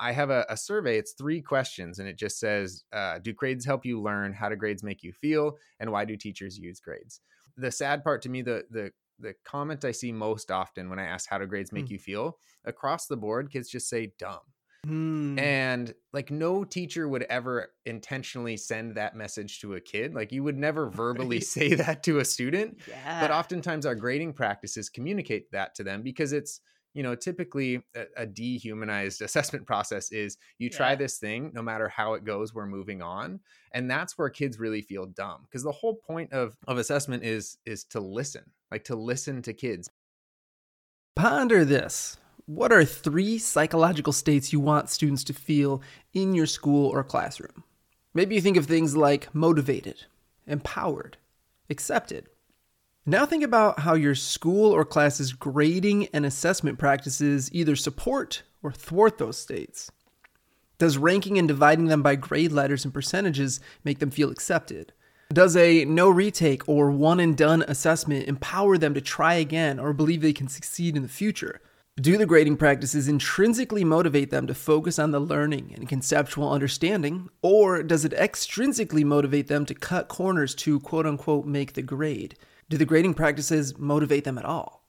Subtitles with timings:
[0.00, 0.98] I have a, a, survey.
[0.98, 4.32] It's three questions, and it just says, uh, "Do grades help you learn?
[4.32, 5.58] How do grades make you feel?
[5.78, 7.20] And why do teachers use grades?"
[7.56, 11.04] The sad part to me, the the the comment I see most often when I
[11.04, 11.90] ask, "How do grades make mm.
[11.90, 14.40] you feel?" across the board, kids just say, "Dumb."
[14.84, 15.38] Hmm.
[15.38, 20.14] And like no teacher would ever intentionally send that message to a kid.
[20.14, 21.44] Like you would never verbally right.
[21.44, 22.78] say that to a student.
[22.88, 23.20] Yeah.
[23.20, 26.60] But oftentimes our grading practices communicate that to them because it's,
[26.94, 31.88] you know, typically a, a dehumanized assessment process is you try this thing, no matter
[31.88, 33.40] how it goes, we're moving on.
[33.72, 35.42] And that's where kids really feel dumb.
[35.42, 39.52] Because the whole point of, of assessment is is to listen, like to listen to
[39.52, 39.88] kids.
[41.16, 42.16] Ponder this.
[42.46, 45.82] What are three psychological states you want students to feel
[46.14, 47.62] in your school or classroom?
[48.12, 50.04] Maybe you think of things like motivated,
[50.46, 51.16] empowered,
[51.68, 52.28] accepted.
[53.10, 58.70] Now think about how your school or class's grading and assessment practices either support or
[58.70, 59.90] thwart those states.
[60.78, 64.92] Does ranking and dividing them by grade letters and percentages make them feel accepted?
[65.32, 69.92] Does a no retake or one and done assessment empower them to try again or
[69.92, 71.60] believe they can succeed in the future?
[72.00, 77.28] Do the grading practices intrinsically motivate them to focus on the learning and conceptual understanding,
[77.42, 82.36] or does it extrinsically motivate them to cut corners to quote unquote make the grade?
[82.70, 84.84] Do the grading practices motivate them at all?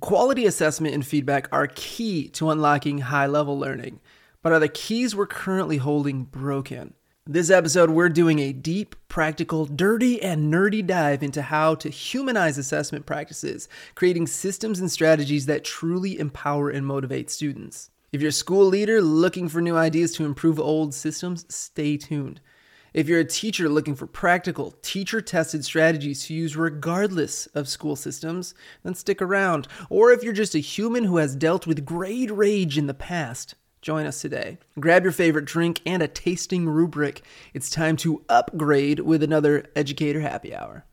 [0.00, 4.00] Quality assessment and feedback are key to unlocking high level learning,
[4.40, 6.94] but are the keys we're currently holding broken?
[7.26, 12.56] This episode, we're doing a deep, practical, dirty, and nerdy dive into how to humanize
[12.56, 17.90] assessment practices, creating systems and strategies that truly empower and motivate students.
[18.12, 22.40] If you're a school leader looking for new ideas to improve old systems, stay tuned.
[22.96, 27.94] If you're a teacher looking for practical, teacher tested strategies to use regardless of school
[27.94, 29.68] systems, then stick around.
[29.90, 33.54] Or if you're just a human who has dealt with grade rage in the past,
[33.82, 34.58] Join us today.
[34.80, 37.22] Grab your favorite drink and a tasting rubric.
[37.54, 40.84] It's time to upgrade with another Educator Happy Hour.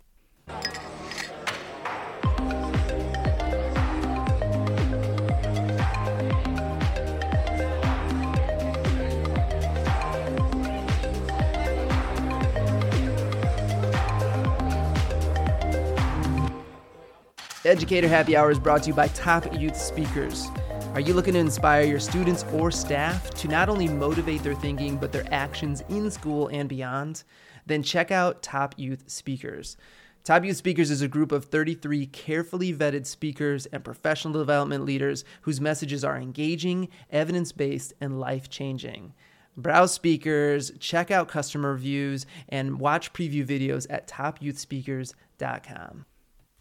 [17.65, 20.49] Educator Happy Hour is brought to you by Top Youth Speakers.
[20.93, 24.97] Are you looking to inspire your students or staff to not only motivate their thinking,
[24.97, 27.23] but their actions in school and beyond?
[27.65, 29.77] Then check out Top Youth Speakers.
[30.25, 35.23] Top Youth Speakers is a group of 33 carefully vetted speakers and professional development leaders
[35.43, 39.13] whose messages are engaging, evidence based, and life changing.
[39.55, 46.05] Browse speakers, check out customer reviews, and watch preview videos at topyouthspeakers.com.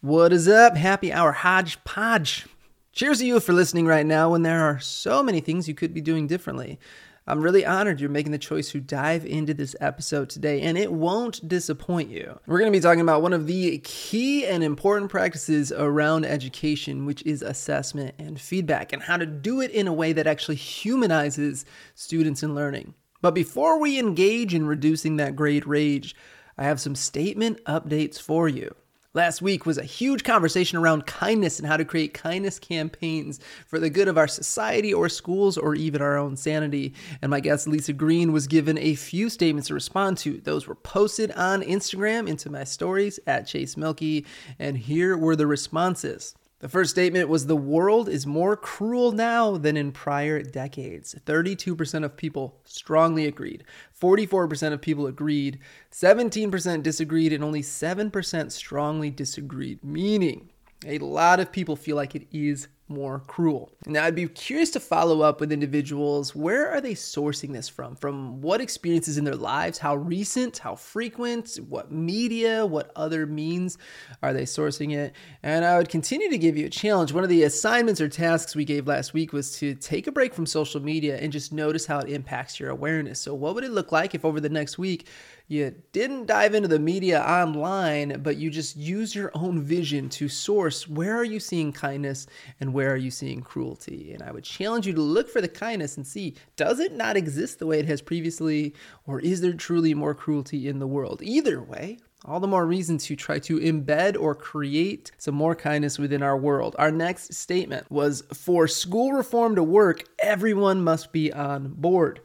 [0.03, 0.77] What is up?
[0.77, 2.49] Happy Hour Hodgepodge.
[2.91, 5.95] Cheers to you for listening right now when there are so many things you could
[5.95, 6.81] be doing differently.
[7.29, 10.93] I'm really honored you're making the choice to dive into this episode today, and it
[10.93, 12.37] won't disappoint you.
[12.49, 17.07] We're going to be talking about one of the key and important practices around education,
[17.07, 20.57] which is assessment and feedback, and how to do it in a way that actually
[20.57, 21.65] humanizes
[21.95, 22.95] students and learning.
[23.21, 26.17] But before we engage in reducing that grade rage,
[26.59, 28.75] I have some statement updates for you.
[29.15, 33.79] Last week was a huge conversation around kindness and how to create kindness campaigns for
[33.79, 36.95] the good of our society or schools or even our own sanity.
[37.21, 40.41] And my guest Lisa Green was given a few statements to respond to.
[40.41, 44.25] Those were posted on Instagram into my stories at Chase Mielke,
[44.59, 46.35] and here were the responses.
[46.63, 51.17] The first statement was the world is more cruel now than in prior decades.
[51.27, 53.65] 32% of people strongly agreed.
[54.01, 55.59] 44% of people agreed.
[55.91, 60.51] 17% disagreed and only 7% strongly disagreed, meaning
[60.87, 63.73] a lot of people feel like it is more cruel.
[63.87, 66.35] Now, I'd be curious to follow up with individuals.
[66.35, 67.97] Where are they sourcing this from?
[67.97, 69.79] From what experiences in their lives?
[69.79, 70.59] How recent?
[70.59, 71.57] How frequent?
[71.69, 72.67] What media?
[72.67, 73.79] What other means
[74.23, 75.15] are they sourcing it?
[75.43, 77.13] And I would continue to give you a challenge.
[77.13, 80.35] One of the assignments or tasks we gave last week was to take a break
[80.35, 83.21] from social media and just notice how it impacts your awareness.
[83.21, 85.09] So, what would it look like if over the next week
[85.49, 90.29] you didn't dive into the media online, but you just use your own vision to
[90.29, 92.27] source where are you seeing kindness
[92.61, 94.13] and where are you seeing cruelty.
[94.13, 97.17] And I would challenge you to look for the kindness and see does it not
[97.17, 98.75] exist the way it has previously,
[99.07, 101.23] or is there truly more cruelty in the world?
[101.23, 105.99] Either way, all the more reason to try to embed or create some more kindness
[105.99, 106.77] within our world.
[106.79, 112.21] Our next statement was for school reform to work, everyone must be on board.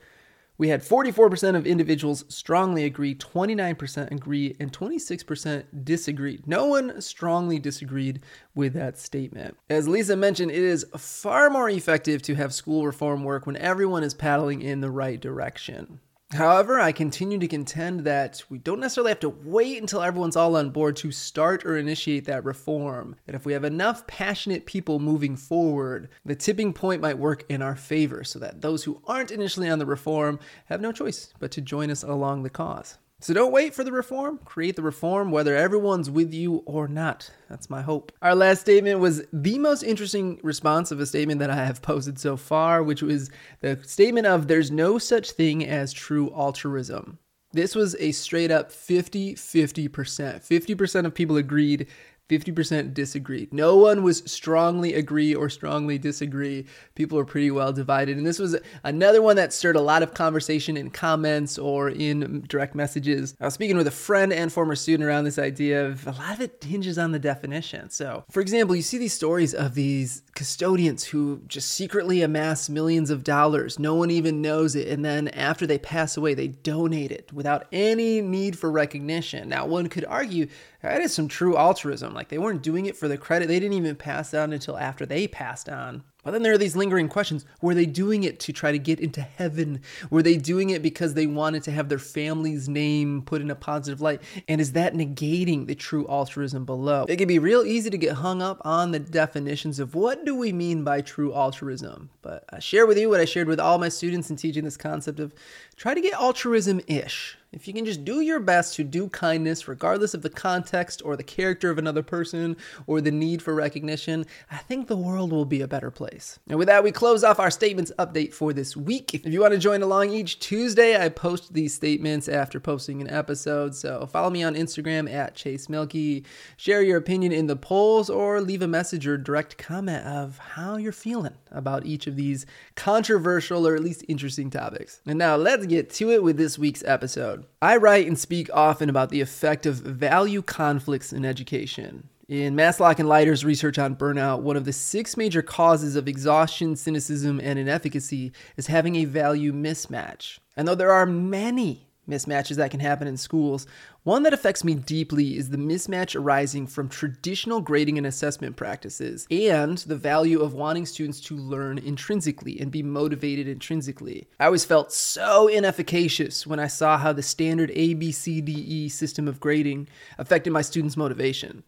[0.57, 6.47] We had 44% of individuals strongly agree, 29% agree, and 26% disagreed.
[6.47, 8.21] No one strongly disagreed
[8.55, 9.55] with that statement.
[9.69, 14.03] As Lisa mentioned, it is far more effective to have school reform work when everyone
[14.03, 15.99] is paddling in the right direction.
[16.31, 20.57] However, I continue to contend that we don't necessarily have to wait until everyone's all
[20.57, 23.15] on board to start or initiate that reform.
[23.25, 27.61] That if we have enough passionate people moving forward, the tipping point might work in
[27.61, 31.51] our favor so that those who aren't initially on the reform have no choice but
[31.51, 32.97] to join us along the cause.
[33.19, 34.39] So don't wait for the reform.
[34.45, 37.31] Create the reform whether everyone's with you or not.
[37.49, 38.11] That's my hope.
[38.21, 42.19] Our last statement was the most interesting response of a statement that I have posted
[42.19, 43.31] so far, which was
[43.61, 47.17] the statement of there's no such thing as true altruism.
[47.53, 49.89] This was a straight up 50 50%.
[49.89, 51.87] 50% of people agreed
[52.29, 53.53] 50% disagreed.
[53.53, 56.65] No one was strongly agree or strongly disagree.
[56.95, 58.17] People were pretty well divided.
[58.17, 62.41] And this was another one that stirred a lot of conversation in comments or in
[62.47, 63.35] direct messages.
[63.39, 66.33] I was speaking with a friend and former student around this idea of a lot
[66.33, 67.89] of it hinges on the definition.
[67.89, 73.09] So, for example, you see these stories of these custodians who just secretly amass millions
[73.09, 73.79] of dollars.
[73.79, 74.87] No one even knows it.
[74.89, 79.47] And then after they pass away, they donate it without any need for recognition.
[79.47, 80.47] Now, one could argue
[80.89, 82.13] that is some true altruism.
[82.13, 83.47] Like they weren't doing it for the credit.
[83.47, 86.03] They didn't even pass on until after they passed on.
[86.27, 87.45] But then there are these lingering questions.
[87.61, 89.79] Were they doing it to try to get into heaven?
[90.09, 93.55] Were they doing it because they wanted to have their family's name put in a
[93.55, 94.21] positive light?
[94.45, 97.05] And is that negating the true altruism below?
[97.07, 100.35] It can be real easy to get hung up on the definitions of what do
[100.35, 102.09] we mean by true altruism.
[102.21, 104.75] But I share with you what I shared with all my students in teaching this
[104.75, 105.33] concept of
[105.77, 107.36] try to get altruism ish.
[107.53, 111.15] If you can just do your best to do kindness, regardless of the context or
[111.15, 112.57] the character of another person
[112.87, 116.39] or the need for recognition, I think the world will be a better place.
[116.49, 119.13] And with that, we close off our statements update for this week.
[119.13, 123.09] If you want to join along each Tuesday, I post these statements after posting an
[123.09, 123.75] episode.
[123.75, 126.25] So follow me on Instagram at Chase Mielke,
[126.57, 130.75] share your opinion in the polls, or leave a message or direct comment of how
[130.75, 132.45] you're feeling about each of these
[132.75, 134.99] controversial or at least interesting topics.
[135.05, 137.49] And now let's get to it with this week's episode episode.
[137.61, 142.09] I write and speak often about the effect of value conflicts in education.
[142.27, 146.75] In Maslach and Leiter's research on burnout, one of the six major causes of exhaustion,
[146.75, 150.39] cynicism, and inefficacy is having a value mismatch.
[150.57, 153.67] And though there are many mismatches that can happen in schools.
[154.03, 159.27] One that affects me deeply is the mismatch arising from traditional grading and assessment practices
[159.29, 164.27] and the value of wanting students to learn intrinsically and be motivated intrinsically.
[164.39, 169.89] I always felt so inefficacious when I saw how the standard ABCDE system of grading
[170.17, 171.63] affected my students' motivation.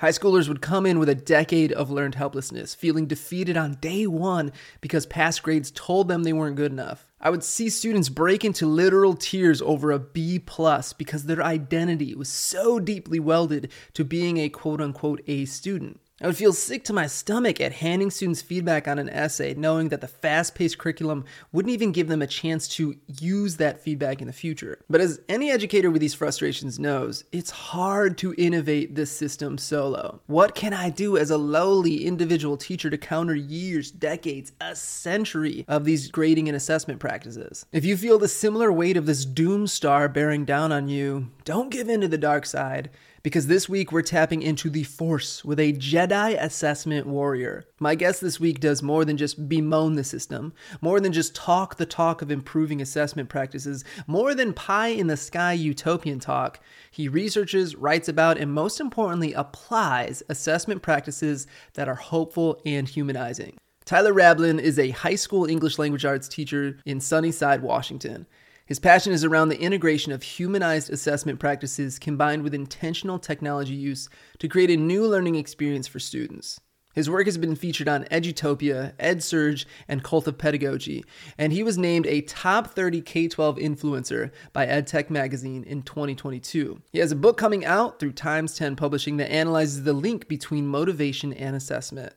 [0.00, 4.06] High schoolers would come in with a decade of learned helplessness, feeling defeated on day
[4.06, 7.06] one because past grades told them they weren't good enough.
[7.20, 12.14] I would see students break into literal tears over a B plus because their identity
[12.14, 16.00] was so deeply welded to being a quote unquote A student.
[16.20, 19.88] I would feel sick to my stomach at handing students feedback on an essay, knowing
[19.88, 24.20] that the fast paced curriculum wouldn't even give them a chance to use that feedback
[24.20, 24.78] in the future.
[24.88, 30.20] But as any educator with these frustrations knows, it's hard to innovate this system solo.
[30.26, 35.64] What can I do as a lowly individual teacher to counter years, decades, a century
[35.66, 37.66] of these grading and assessment practices?
[37.72, 41.70] If you feel the similar weight of this doom star bearing down on you, don't
[41.70, 42.90] give in to the dark side
[43.24, 47.64] because this week we're tapping into the Force with a Jedi assessment warrior.
[47.80, 51.76] My guest this week does more than just bemoan the system, more than just talk
[51.76, 56.60] the talk of improving assessment practices, more than pie in the sky utopian talk.
[56.90, 63.56] He researches, writes about, and most importantly, applies assessment practices that are hopeful and humanizing.
[63.86, 68.26] Tyler Rablin is a high school English language arts teacher in Sunnyside, Washington.
[68.66, 74.08] His passion is around the integration of humanized assessment practices combined with intentional technology use
[74.38, 76.58] to create a new learning experience for students.
[76.94, 81.04] His work has been featured on Edutopia, EdSurge, and Cult of Pedagogy,
[81.36, 86.80] and he was named a top 30 K 12 influencer by EdTech Magazine in 2022.
[86.90, 90.66] He has a book coming out through Times 10 Publishing that analyzes the link between
[90.66, 92.14] motivation and assessment.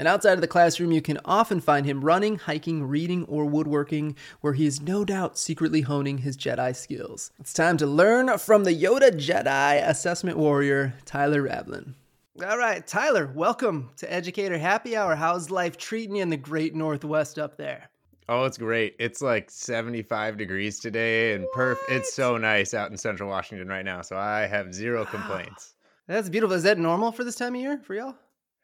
[0.00, 4.16] And outside of the classroom, you can often find him running, hiking, reading, or woodworking,
[4.40, 7.30] where he is no doubt secretly honing his Jedi skills.
[7.38, 11.92] It's time to learn from the Yoda Jedi assessment warrior, Tyler Rablin.
[12.42, 15.16] All right, Tyler, welcome to Educator Happy Hour.
[15.16, 17.90] How's life treating you in the great Northwest up there?
[18.26, 18.96] Oh, it's great.
[18.98, 23.84] It's like 75 degrees today and perf it's so nice out in central Washington right
[23.84, 24.00] now.
[24.00, 25.74] So I have zero ah, complaints.
[26.06, 26.56] That's beautiful.
[26.56, 28.14] Is that normal for this time of year for y'all?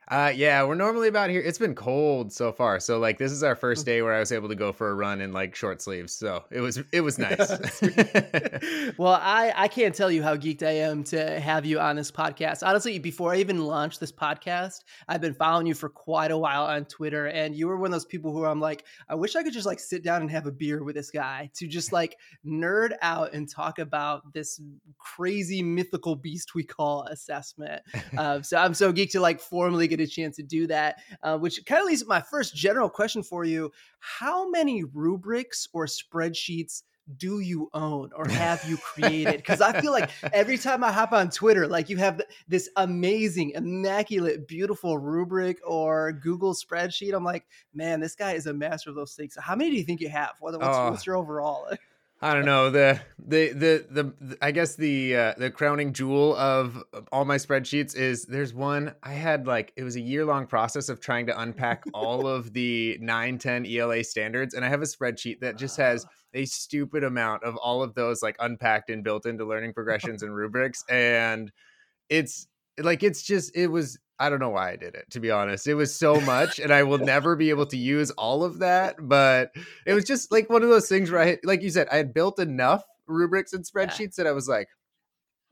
[0.09, 1.41] Uh, yeah, we're normally about here.
[1.41, 4.31] It's been cold so far, so like this is our first day where I was
[4.31, 6.13] able to go for a run in like short sleeves.
[6.13, 7.37] So it was it was nice.
[8.99, 12.13] well, I I can't tell you how geeked I am to have you on this
[12.13, 12.65] podcast.
[12.65, 16.63] Honestly, before I even launched this podcast, I've been following you for quite a while
[16.63, 19.43] on Twitter, and you were one of those people who I'm like, I wish I
[19.43, 22.17] could just like sit down and have a beer with this guy to just like
[22.47, 24.61] nerd out and talk about this
[24.99, 27.83] crazy mythical beast we call assessment.
[28.17, 31.00] Uh, so I'm so geeked to like formally get get a chance to do that,
[31.23, 33.73] uh, which kind of leads to my first general question for you.
[33.99, 36.83] How many rubrics or spreadsheets
[37.19, 39.37] do you own or have you created?
[39.37, 43.50] Because I feel like every time I hop on Twitter, like you have this amazing,
[43.50, 47.15] immaculate, beautiful rubric or Google spreadsheet.
[47.15, 49.37] I'm like, man, this guy is a master of those things.
[49.41, 50.33] How many do you think you have?
[50.41, 51.69] What's, what's your overall?
[52.23, 56.83] I don't know the the the the, I guess the uh, the crowning jewel of
[57.13, 60.89] all my spreadsheets is there's one I had like it was a year long process
[60.89, 64.87] of trying to unpack all of the 9 10 ELA standards and I have a
[64.87, 69.27] spreadsheet that just has a stupid amount of all of those like unpacked and built
[69.27, 71.53] into learning progressions and rubrics and
[72.09, 75.30] it's like it's just it was I don't know why I did it, to be
[75.30, 75.66] honest.
[75.66, 78.97] It was so much, and I will never be able to use all of that.
[78.99, 79.52] But
[79.85, 82.14] it was just like one of those things where I, like you said, I had
[82.14, 84.25] built enough rubrics and spreadsheets yeah.
[84.25, 84.68] that I was like,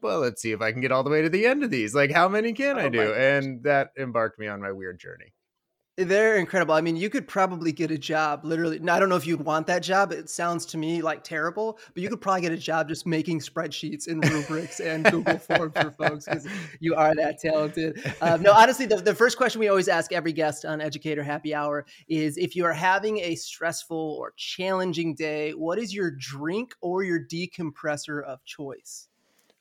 [0.01, 1.95] well, let's see if I can get all the way to the end of these.
[1.95, 3.13] Like, how many can oh I do?
[3.13, 5.33] And that embarked me on my weird journey.
[5.97, 6.75] They're incredible.
[6.75, 8.81] I mean, you could probably get a job literally.
[8.81, 10.11] I don't know if you'd want that job.
[10.11, 13.39] It sounds to me like terrible, but you could probably get a job just making
[13.39, 16.49] spreadsheets and rubrics and Google Forms for folks because
[16.81, 18.13] you are that talented.
[18.21, 21.55] Um, no, honestly, the, the first question we always ask every guest on Educator Happy
[21.55, 26.75] Hour is if you are having a stressful or challenging day, what is your drink
[26.81, 29.09] or your decompressor of choice?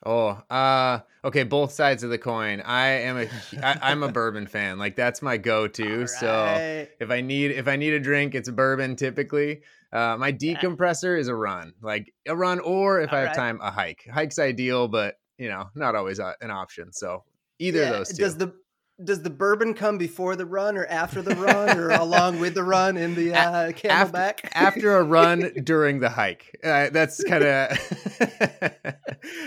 [0.05, 1.43] Oh, uh, okay.
[1.43, 2.61] Both sides of the coin.
[2.61, 3.27] I am a,
[3.63, 4.77] I, I'm a bourbon fan.
[4.77, 6.01] Like that's my go-to.
[6.01, 6.09] Right.
[6.09, 9.61] So if I need, if I need a drink, it's bourbon typically.
[9.91, 13.35] Uh, my decompressor is a run, like a run, or if All I have right.
[13.35, 14.07] time, a hike.
[14.11, 16.91] Hike's ideal, but you know, not always a, an option.
[16.91, 17.23] So
[17.59, 17.85] either yeah.
[17.85, 18.23] of those two.
[18.23, 18.53] Does the
[19.03, 22.63] does the bourbon come before the run or after the run or along with the
[22.63, 24.39] run in the uh, CamelBak?
[24.43, 26.55] After, after a run during the hike.
[26.63, 28.83] Uh, that's kind of.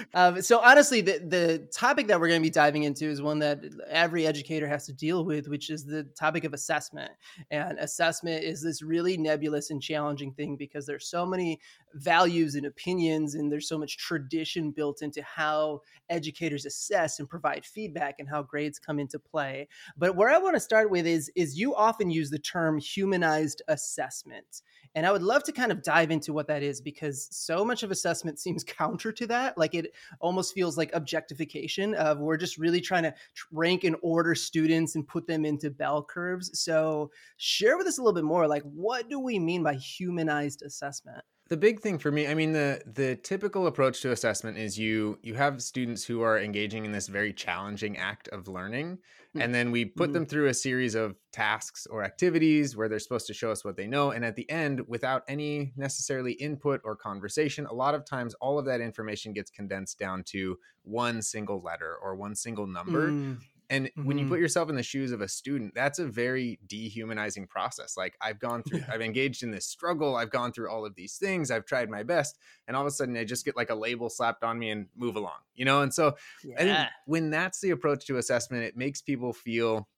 [0.14, 3.38] um, so honestly, the the topic that we're going to be diving into is one
[3.38, 7.12] that every educator has to deal with, which is the topic of assessment.
[7.50, 11.60] And assessment is this really nebulous and challenging thing because there's so many
[11.94, 17.64] values and opinions, and there's so much tradition built into how educators assess and provide
[17.64, 19.68] feedback, and how grades come into play play.
[19.98, 23.60] But where I want to start with is is you often use the term humanized
[23.68, 24.62] assessment.
[24.94, 27.82] And I would love to kind of dive into what that is because so much
[27.82, 29.58] of assessment seems counter to that.
[29.58, 33.14] Like it almost feels like objectification of we're just really trying to
[33.52, 36.58] rank and order students and put them into bell curves.
[36.58, 40.62] So share with us a little bit more like what do we mean by humanized
[40.62, 41.22] assessment?
[41.48, 45.18] The big thing for me i mean the the typical approach to assessment is you
[45.22, 48.98] you have students who are engaging in this very challenging act of learning
[49.36, 49.42] mm.
[49.42, 50.14] and then we put mm.
[50.14, 53.76] them through a series of tasks or activities where they're supposed to show us what
[53.76, 58.04] they know and at the end without any necessarily input or conversation a lot of
[58.04, 62.66] times all of that information gets condensed down to one single letter or one single
[62.66, 63.38] number mm.
[63.68, 64.04] And mm-hmm.
[64.04, 64.42] when you put mm-hmm.
[64.42, 67.96] yourself in the shoes of a student, that's a very dehumanizing process.
[67.96, 68.90] Like I've gone through, yeah.
[68.92, 72.02] I've engaged in this struggle, I've gone through all of these things, I've tried my
[72.02, 74.70] best, and all of a sudden I just get like a label slapped on me
[74.70, 75.82] and move along, you know?
[75.82, 76.54] And so yeah.
[76.58, 79.88] I think when that's the approach to assessment, it makes people feel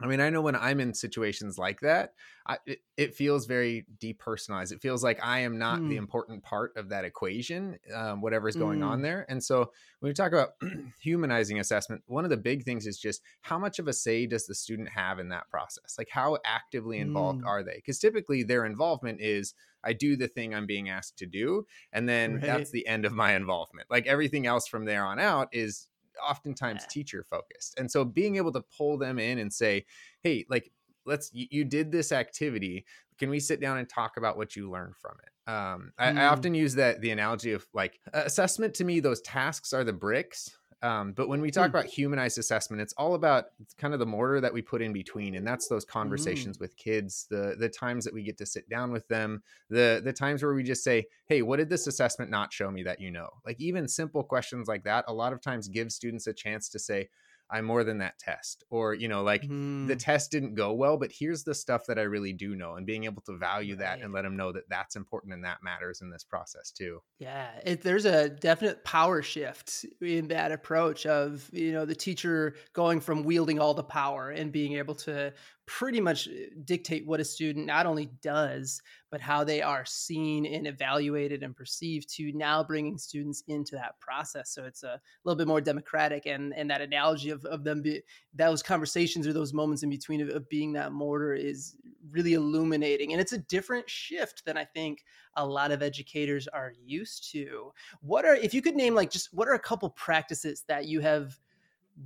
[0.00, 2.12] I mean, I know when I'm in situations like that,
[2.46, 4.70] I, it, it, feels very depersonalized.
[4.70, 5.88] It feels like I am not mm.
[5.88, 8.86] the important part of that equation, um, whatever's going mm.
[8.86, 9.26] on there.
[9.28, 10.50] And so when we talk about
[11.00, 14.46] humanizing assessment, one of the big things is just how much of a say does
[14.46, 15.96] the student have in that process?
[15.98, 17.46] Like, how actively involved mm.
[17.46, 17.76] are they?
[17.76, 19.52] Because typically their involvement is
[19.82, 22.42] I do the thing I'm being asked to do, and then right.
[22.42, 23.88] that's the end of my involvement.
[23.90, 25.88] Like everything else from there on out is
[26.26, 26.88] oftentimes yeah.
[26.90, 27.78] teacher focused.
[27.78, 29.86] And so being able to pull them in and say,
[30.22, 30.70] hey, like,
[31.06, 32.84] let's, you, you, did this activity.
[33.18, 35.50] Can we sit down and talk about what you learned from it?
[35.50, 36.18] Um, I, mm.
[36.18, 39.92] I often use that the analogy of like assessment to me, those tasks are the
[39.92, 40.50] bricks
[40.82, 41.70] um, but when we talk mm.
[41.70, 43.46] about humanized assessment, it's all about
[43.78, 46.60] kind of the mortar that we put in between, and that's those conversations mm.
[46.60, 50.12] with kids, the the times that we get to sit down with them, the the
[50.12, 53.10] times where we just say, "Hey, what did this assessment not show me that you
[53.10, 56.68] know?" Like even simple questions like that, a lot of times give students a chance
[56.68, 57.08] to say,
[57.50, 58.64] I'm more than that test.
[58.70, 59.86] Or, you know, like mm.
[59.86, 62.86] the test didn't go well, but here's the stuff that I really do know and
[62.86, 63.80] being able to value right.
[63.80, 67.00] that and let them know that that's important and that matters in this process too.
[67.18, 72.56] Yeah, it, there's a definite power shift in that approach of, you know, the teacher
[72.72, 75.32] going from wielding all the power and being able to
[75.68, 76.32] pretty much uh,
[76.64, 81.54] dictate what a student not only does, but how they are seen and evaluated and
[81.54, 84.50] perceived to now bringing students into that process.
[84.50, 86.26] So it's a little bit more democratic.
[86.26, 88.00] And, and that analogy of, of them, be,
[88.34, 91.76] those conversations or those moments in between of, of being that mortar is
[92.10, 93.12] really illuminating.
[93.12, 95.04] And it's a different shift than I think
[95.36, 97.72] a lot of educators are used to.
[98.00, 101.00] What are, if you could name like just what are a couple practices that you
[101.00, 101.38] have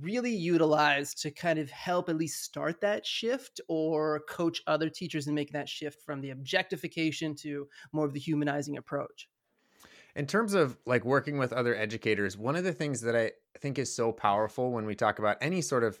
[0.01, 5.27] really utilized to kind of help at least start that shift or coach other teachers
[5.27, 9.29] in making that shift from the objectification to more of the humanizing approach?
[10.15, 13.79] In terms of like working with other educators, one of the things that I think
[13.79, 15.99] is so powerful when we talk about any sort of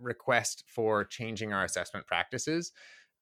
[0.00, 2.72] request for changing our assessment practices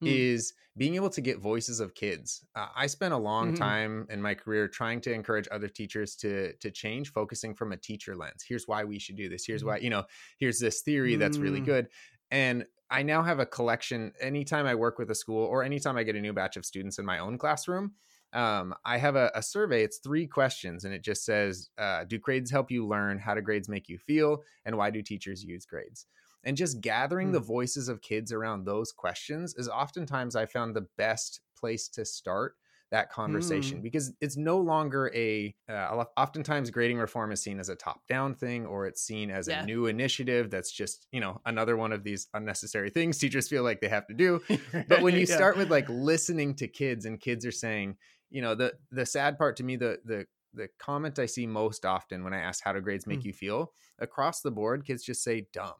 [0.02, 0.08] mm.
[0.08, 2.44] is being able to get voices of kids.
[2.56, 3.62] Uh, I spent a long mm-hmm.
[3.62, 7.76] time in my career trying to encourage other teachers to to change, focusing from a
[7.76, 8.44] teacher lens.
[8.46, 9.44] Here's why we should do this.
[9.46, 9.66] Here's mm.
[9.66, 10.04] why you know.
[10.38, 11.66] Here's this theory that's really mm.
[11.66, 11.88] good,
[12.30, 14.12] and I now have a collection.
[14.20, 16.98] Anytime I work with a school, or anytime I get a new batch of students
[16.98, 17.92] in my own classroom.
[18.34, 19.84] Um, I have a, a, survey.
[19.84, 23.18] It's three questions, and it just says, uh, "Do grades help you learn?
[23.18, 24.42] How do grades make you feel?
[24.64, 26.06] And why do teachers use grades?"
[26.44, 27.32] And just gathering mm.
[27.32, 32.04] the voices of kids around those questions is oftentimes i found the best place to
[32.04, 32.54] start
[32.92, 33.82] that conversation mm.
[33.82, 38.34] because it's no longer a uh, oftentimes grading reform is seen as a top down
[38.34, 39.62] thing or it's seen as yeah.
[39.62, 43.62] a new initiative that's just you know another one of these unnecessary things teachers feel
[43.62, 44.40] like they have to do
[44.88, 45.34] but when you yeah.
[45.34, 47.96] start with like listening to kids and kids are saying
[48.28, 51.86] you know the the sad part to me the the the comment i see most
[51.86, 53.24] often when i ask how do grades make mm.
[53.24, 55.72] you feel across the board kids just say dumb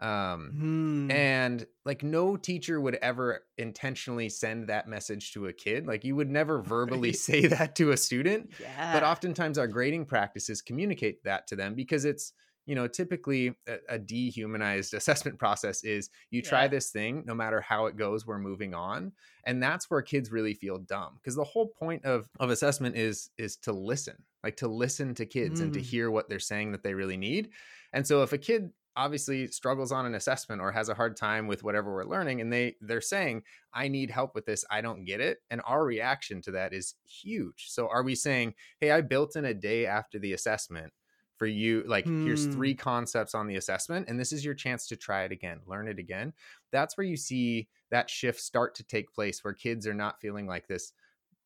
[0.00, 1.10] um hmm.
[1.10, 6.16] and like no teacher would ever intentionally send that message to a kid like you
[6.16, 7.16] would never verbally right.
[7.16, 8.92] say that to a student yeah.
[8.92, 12.32] but oftentimes our grading practices communicate that to them because it's
[12.66, 16.68] you know typically a, a dehumanized assessment process is you try yeah.
[16.68, 19.12] this thing no matter how it goes we're moving on
[19.44, 23.30] and that's where kids really feel dumb because the whole point of of assessment is
[23.38, 25.64] is to listen like to listen to kids mm.
[25.64, 25.84] and to hmm.
[25.86, 27.50] hear what they're saying that they really need
[27.92, 31.46] and so if a kid obviously struggles on an assessment or has a hard time
[31.46, 34.64] with whatever we're learning and they they're saying i need help with this.
[34.70, 35.38] I don't get it.
[35.50, 37.66] And our reaction to that is huge.
[37.68, 40.92] So are we saying hey i built in a day after the assessment
[41.36, 42.24] for you like hmm.
[42.24, 45.60] here's three concepts on the assessment and this is your chance to try it again
[45.66, 46.32] learn it again.
[46.70, 50.46] That's where you see that shift start to take place where kids are not feeling
[50.46, 50.92] like this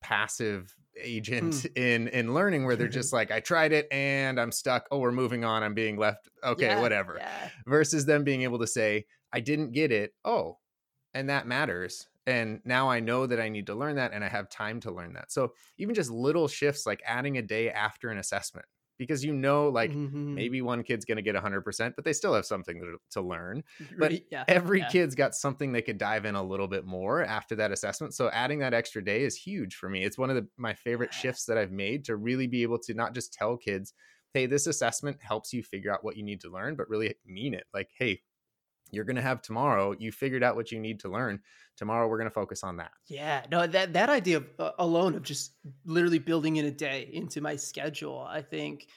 [0.01, 1.77] passive agent mm.
[1.77, 4.87] in in learning where they're just like i tried it and i'm stuck.
[4.91, 5.63] Oh we're moving on.
[5.63, 6.29] I'm being left.
[6.45, 7.17] Okay yeah, whatever.
[7.19, 7.49] yeah.
[7.67, 10.13] versus them being able to say i didn't get it.
[10.25, 10.59] Oh
[11.15, 12.09] and that matters.
[12.27, 14.91] And now i know that i need to learn that and i have time to
[14.91, 15.33] learn that.
[15.33, 18.67] So even just little shifts like adding a day after an assessment
[18.99, 20.35] because you know like mm-hmm.
[20.35, 23.63] maybe one kid's going to get 100% but they still have something to, to learn
[23.99, 24.89] but yeah, every yeah.
[24.89, 28.29] kid's got something they could dive in a little bit more after that assessment so
[28.31, 31.45] adding that extra day is huge for me it's one of the, my favorite shifts
[31.45, 33.95] that i've made to really be able to not just tell kids
[34.35, 37.55] hey this assessment helps you figure out what you need to learn but really mean
[37.55, 38.21] it like hey
[38.91, 41.41] you're going to have tomorrow you figured out what you need to learn
[41.77, 42.91] tomorrow we're going to focus on that.
[43.07, 45.53] Yeah no that that idea of, uh, alone of just
[45.85, 48.89] literally building in a day into my schedule i think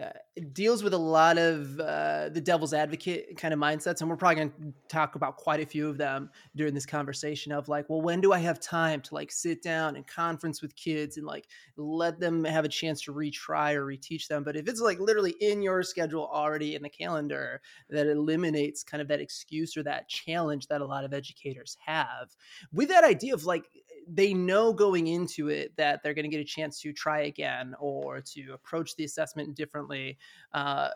[0.00, 4.08] uh, it deals with a lot of uh, the devil's advocate kind of mindsets and
[4.08, 7.68] we're probably going to talk about quite a few of them during this conversation of
[7.68, 11.16] like well when do i have time to like sit down and conference with kids
[11.18, 14.44] and like let them have a chance to retry or reteach them?
[14.44, 19.00] But if it's like literally in your schedule already in the calendar that eliminates kind
[19.00, 22.34] of that excuse or that challenge that a lot of educators have.
[22.72, 23.64] With that idea of like
[24.08, 27.74] they know going into it that they're going to get a chance to try again
[27.78, 30.18] or to approach the assessment differently.
[30.52, 30.88] Uh,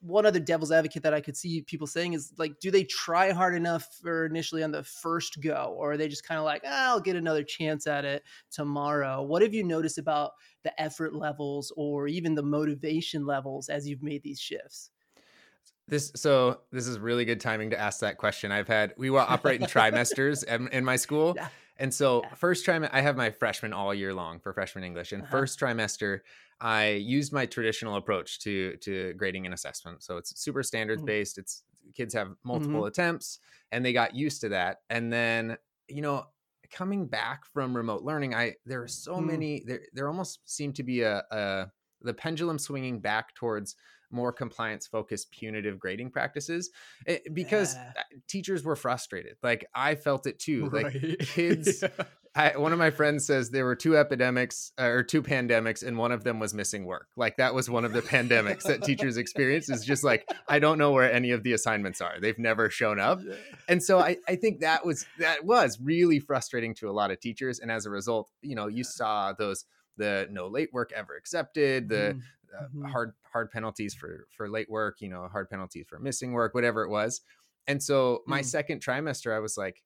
[0.00, 3.32] one other devil's advocate that I could see people saying is like, do they try
[3.32, 6.62] hard enough for initially on the first go, or are they just kind of like,
[6.66, 9.22] ah, I'll get another chance at it tomorrow?
[9.22, 14.02] What have you noticed about the effort levels or even the motivation levels as you've
[14.02, 14.90] made these shifts?
[15.86, 18.50] This so this is really good timing to ask that question.
[18.50, 21.34] I've had we will operate in trimesters in, in my school.
[21.36, 21.48] Yeah.
[21.76, 22.34] And so yeah.
[22.34, 25.12] first trimester, I have my freshman all year long for freshman English.
[25.12, 25.30] And uh-huh.
[25.30, 26.20] first trimester,
[26.60, 30.02] I used my traditional approach to to grading and assessment.
[30.02, 31.06] So it's super standards mm.
[31.06, 31.38] based.
[31.38, 32.88] It's kids have multiple mm-hmm.
[32.88, 33.40] attempts,
[33.72, 34.78] and they got used to that.
[34.88, 35.56] And then
[35.88, 36.26] you know,
[36.70, 39.26] coming back from remote learning, I there are so mm.
[39.26, 39.62] many.
[39.66, 41.66] There there almost seem to be a, a
[42.02, 43.76] the pendulum swinging back towards
[44.14, 46.70] more compliance focused punitive grading practices
[47.06, 47.92] it, eh, because yeah.
[48.28, 50.84] teachers were frustrated like i felt it too right.
[50.84, 52.04] like kids yeah.
[52.36, 55.96] I, one of my friends says there were two epidemics uh, or two pandemics, and
[55.96, 57.06] one of them was missing work.
[57.16, 59.70] Like that was one of the pandemics that teachers experience.
[59.70, 62.18] Is just like I don't know where any of the assignments are.
[62.20, 63.20] They've never shown up,
[63.68, 67.20] and so I, I think that was that was really frustrating to a lot of
[67.20, 67.60] teachers.
[67.60, 69.64] And as a result, you know, you saw those
[69.96, 72.18] the no late work ever accepted, the mm-hmm.
[72.58, 72.84] Uh, mm-hmm.
[72.84, 76.82] hard hard penalties for for late work, you know, hard penalties for missing work, whatever
[76.82, 77.20] it was.
[77.66, 78.44] And so my mm.
[78.44, 79.82] second trimester, I was like,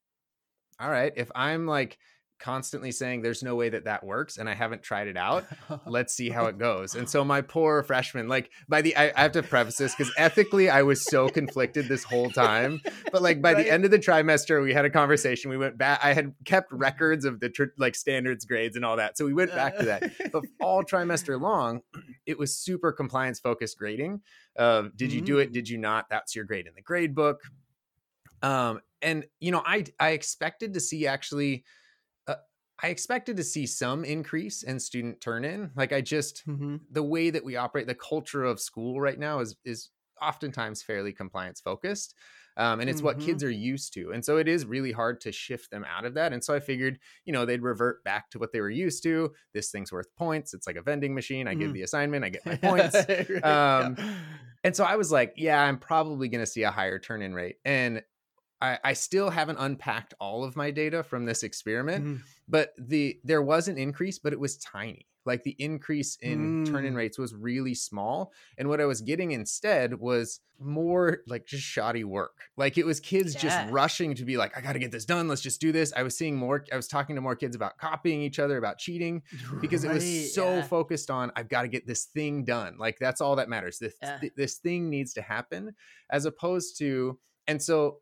[0.81, 1.98] all right, if I'm like
[2.38, 5.44] constantly saying there's no way that that works and i haven't tried it out.
[5.87, 6.94] Let's see how it goes.
[6.94, 10.12] And so my poor freshman like by the i, I have to preface this because
[10.16, 13.64] ethically i was so conflicted this whole time but like by right.
[13.64, 15.51] the end of the trimester we had a conversation.
[15.51, 18.96] We went back i had kept records of the tr- like standards grades and all
[18.96, 19.18] that.
[19.18, 20.33] So we went back to that.
[20.33, 21.83] But all trimester long
[22.27, 24.20] it was super compliance focused grading
[24.57, 25.51] of did you do it?
[25.51, 25.53] Mm.
[25.53, 26.09] did you not?
[26.11, 27.40] That's your grade in the grade book.
[28.42, 31.64] Um and you know i i expected to see actually
[32.81, 35.71] I expected to see some increase in student turn in.
[35.75, 36.77] Like I just mm-hmm.
[36.91, 41.12] the way that we operate, the culture of school right now is is oftentimes fairly
[41.12, 42.14] compliance focused.
[42.57, 43.07] Um, and it's mm-hmm.
[43.07, 44.11] what kids are used to.
[44.11, 46.33] And so it is really hard to shift them out of that.
[46.33, 49.33] And so I figured, you know, they'd revert back to what they were used to.
[49.55, 50.55] This thing's worth points.
[50.55, 51.47] It's like a vending machine.
[51.47, 51.61] I mm.
[51.61, 52.97] give the assignment, I get my points.
[52.97, 54.14] right, um, yeah.
[54.64, 57.33] And so I was like, yeah, I'm probably going to see a higher turn in
[57.33, 57.59] rate.
[57.64, 58.03] And
[58.61, 62.21] I, I, still haven't unpacked all of my data from this experiment, mm.
[62.49, 65.07] but the there was an increase, but it was tiny.
[65.29, 66.71] Like the increase in mm.
[66.71, 71.62] turn-in rates was really small, and what I was getting instead was more like just
[71.62, 72.49] shoddy work.
[72.57, 73.40] Like it was kids yeah.
[73.40, 75.29] just rushing to be like, "I got to get this done.
[75.29, 76.64] Let's just do this." I was seeing more.
[76.73, 79.23] I was talking to more kids about copying each other, about cheating,
[79.61, 80.62] because right, it was so yeah.
[80.62, 83.79] focused on, "I've got to get this thing done." Like that's all that matters.
[83.79, 84.18] This yeah.
[84.18, 85.75] th- this thing needs to happen,
[86.11, 87.99] as opposed to, and so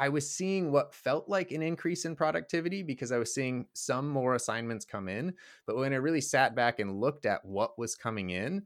[0.00, 4.08] I was seeing what felt like an increase in productivity because I was seeing some
[4.08, 5.34] more assignments come in.
[5.66, 8.62] But when I really sat back and looked at what was coming in,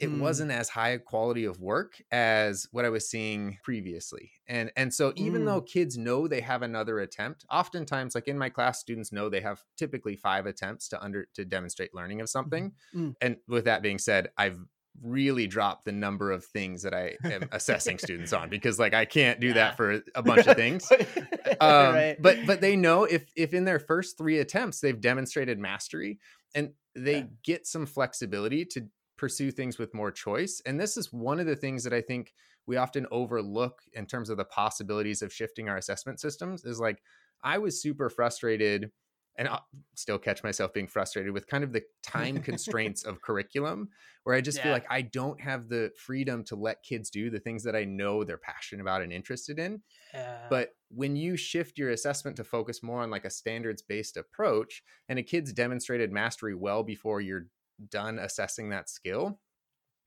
[0.00, 0.18] it mm.
[0.18, 4.32] wasn't as high a quality of work as what I was seeing previously.
[4.48, 5.44] And and so even mm.
[5.46, 9.40] though kids know they have another attempt, oftentimes like in my class students know they
[9.40, 12.38] have typically 5 attempts to under to demonstrate learning of mm-hmm.
[12.38, 12.72] something.
[12.92, 13.14] Mm.
[13.20, 14.58] And with that being said, I've
[15.02, 19.04] really drop the number of things that I am assessing students on because like I
[19.04, 19.54] can't do yeah.
[19.54, 20.90] that for a bunch of things.
[21.60, 22.16] um, right.
[22.20, 26.18] But but they know if if in their first three attempts they've demonstrated mastery
[26.54, 27.26] and they yeah.
[27.44, 30.62] get some flexibility to pursue things with more choice.
[30.64, 32.32] And this is one of the things that I think
[32.66, 37.02] we often overlook in terms of the possibilities of shifting our assessment systems is like
[37.42, 38.90] I was super frustrated
[39.38, 43.88] and I'll still catch myself being frustrated with kind of the time constraints of curriculum
[44.24, 44.64] where I just yeah.
[44.64, 47.84] feel like I don't have the freedom to let kids do the things that I
[47.84, 49.80] know they're passionate about and interested in.
[50.12, 50.46] Yeah.
[50.50, 54.82] But when you shift your assessment to focus more on like a standards based approach
[55.08, 57.46] and a kid's demonstrated mastery well before you're
[57.90, 59.38] done assessing that skill,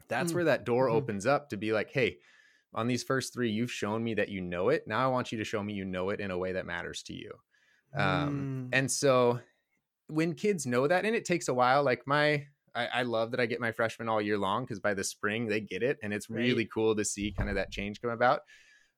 [0.09, 0.35] that's mm.
[0.35, 0.93] where that door mm.
[0.93, 2.17] opens up to be like, hey,
[2.73, 4.83] on these first three, you've shown me that you know it.
[4.87, 7.01] Now I want you to show me you know it in a way that matters
[7.03, 7.31] to you.
[7.93, 8.77] Um, mm.
[8.77, 9.39] And so
[10.07, 13.39] when kids know that, and it takes a while, like my, I, I love that
[13.39, 15.97] I get my freshmen all year long because by the spring they get it.
[16.03, 16.39] And it's right.
[16.39, 18.41] really cool to see kind of that change come about.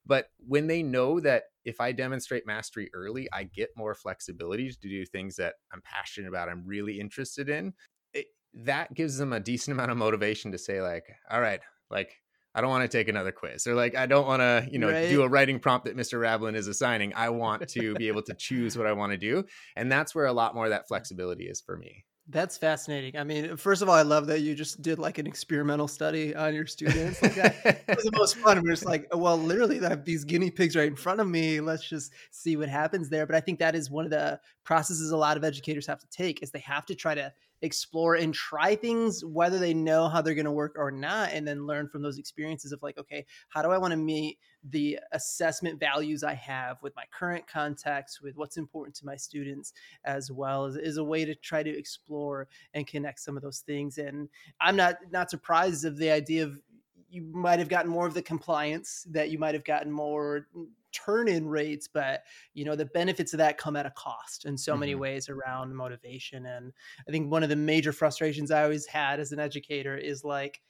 [0.05, 4.77] But when they know that if I demonstrate mastery early, I get more flexibility to
[4.79, 7.73] do things that I'm passionate about, I'm really interested in,
[8.13, 12.21] it, that gives them a decent amount of motivation to say, like, all right, like
[12.55, 14.91] I don't want to take another quiz or like I don't want to, you know,
[14.91, 15.09] right.
[15.09, 16.19] do a writing prompt that Mr.
[16.19, 17.13] Rablin is assigning.
[17.15, 19.45] I want to be able to choose what I want to do.
[19.75, 22.05] And that's where a lot more of that flexibility is for me.
[22.29, 23.19] That's fascinating.
[23.19, 26.33] I mean, first of all, I love that you just did like an experimental study
[26.33, 27.21] on your students.
[27.21, 28.61] Like that was the most fun.
[28.63, 31.59] We're just like, well, literally, I have these guinea pigs right in front of me.
[31.59, 33.25] Let's just see what happens there.
[33.25, 36.07] But I think that is one of the processes a lot of educators have to
[36.07, 37.33] take is they have to try to
[37.63, 41.47] explore and try things whether they know how they're going to work or not and
[41.47, 44.37] then learn from those experiences of like okay how do i want to meet
[44.71, 49.71] the assessment values i have with my current context with what's important to my students
[50.03, 53.59] as well as is a way to try to explore and connect some of those
[53.59, 54.27] things and
[54.59, 56.59] i'm not not surprised of the idea of
[57.09, 60.47] you might have gotten more of the compliance that you might have gotten more
[60.93, 64.57] turn in rates but you know the benefits of that come at a cost in
[64.57, 64.79] so mm-hmm.
[64.81, 66.71] many ways around motivation and
[67.07, 70.61] i think one of the major frustrations i always had as an educator is like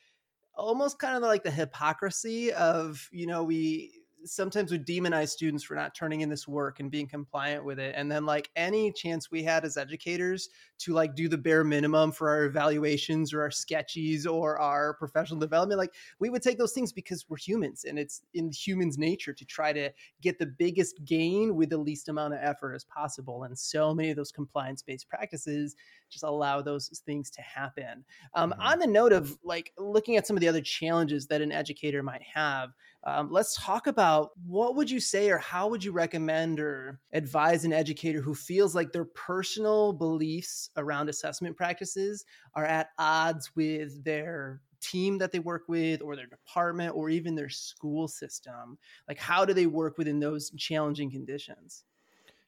[0.55, 5.75] almost kind of like the hypocrisy of you know we sometimes would demonize students for
[5.75, 7.93] not turning in this work and being compliant with it.
[7.97, 12.11] And then like any chance we had as educators to like do the bare minimum
[12.11, 16.73] for our evaluations or our sketches or our professional development, like we would take those
[16.73, 19.89] things because we're humans and it's in humans' nature to try to
[20.21, 23.43] get the biggest gain with the least amount of effort as possible.
[23.43, 25.75] And so many of those compliance-based practices
[26.09, 28.05] just allow those things to happen.
[28.35, 28.61] Um, mm-hmm.
[28.61, 32.03] On the note of like looking at some of the other challenges that an educator
[32.03, 32.69] might have,
[33.05, 37.65] um, let's talk about what would you say or how would you recommend or advise
[37.65, 42.23] an educator who feels like their personal beliefs around assessment practices
[42.55, 47.35] are at odds with their team that they work with or their department or even
[47.35, 51.85] their school system like how do they work within those challenging conditions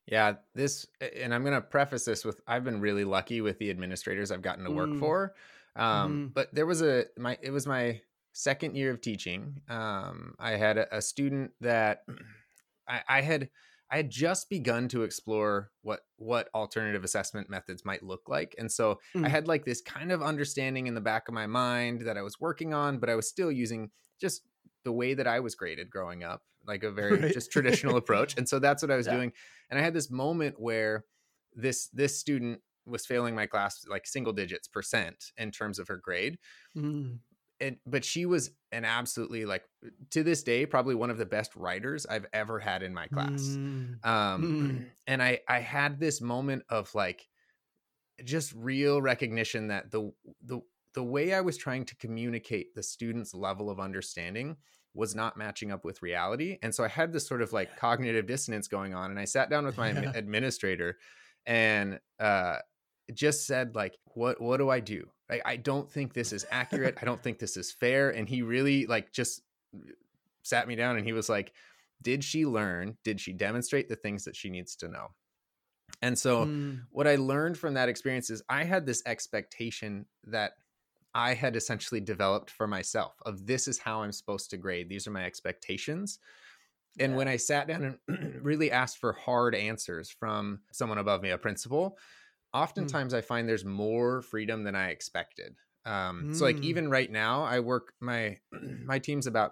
[0.07, 3.71] yeah, this, and I'm going to preface this with I've been really lucky with the
[3.71, 4.99] administrators I've gotten to work mm.
[4.99, 5.33] for.
[5.75, 6.33] Um, mm.
[6.33, 8.01] But there was a, my, it was my
[8.35, 9.61] second year of teaching.
[9.69, 12.03] Um, I had a, a student that
[12.87, 13.49] I, I had,
[13.89, 18.53] I had just begun to explore what what alternative assessment methods might look like.
[18.57, 19.25] And so mm.
[19.25, 22.23] I had like this kind of understanding in the back of my mind that I
[22.23, 24.41] was working on, but I was still using just
[24.83, 27.33] the way that I was graded growing up like a very right.
[27.33, 28.37] just traditional approach.
[28.37, 29.15] And so that's what I was yeah.
[29.15, 29.31] doing.
[29.69, 31.05] And I had this moment where
[31.53, 35.97] this this student was failing my class like single digits percent in terms of her
[35.97, 36.37] grade.
[36.75, 37.19] Mm.
[37.59, 39.63] And but she was an absolutely like
[40.11, 43.41] to this day probably one of the best writers I've ever had in my class.
[43.41, 44.05] Mm.
[44.05, 44.85] Um mm.
[45.07, 47.27] and I I had this moment of like
[48.23, 50.11] just real recognition that the
[50.43, 50.61] the
[50.93, 54.57] the way I was trying to communicate the student's level of understanding
[54.93, 56.57] was not matching up with reality.
[56.63, 59.11] And so I had this sort of like cognitive dissonance going on.
[59.11, 60.11] And I sat down with my yeah.
[60.15, 60.97] administrator
[61.45, 62.57] and uh,
[63.13, 65.07] just said, like, what what do I do?
[65.29, 66.97] I, I don't think this is accurate.
[67.01, 68.11] I don't think this is fair.
[68.11, 69.41] And he really like just
[70.43, 71.53] sat me down and he was like,
[72.01, 72.97] Did she learn?
[73.03, 75.07] Did she demonstrate the things that she needs to know?
[76.01, 76.81] And so, mm.
[76.91, 80.53] what I learned from that experience is I had this expectation that
[81.13, 84.89] I had essentially developed for myself of this is how I'm supposed to grade.
[84.89, 86.19] These are my expectations.
[86.99, 87.17] And yeah.
[87.17, 91.37] when I sat down and really asked for hard answers from someone above me, a
[91.37, 91.97] principal.
[92.55, 93.17] Oftentimes mm.
[93.17, 95.55] I find there's more freedom than I expected.
[95.85, 96.35] Um, mm.
[96.35, 96.63] So like mm.
[96.63, 98.37] even right now, I work my
[98.85, 99.51] my team's about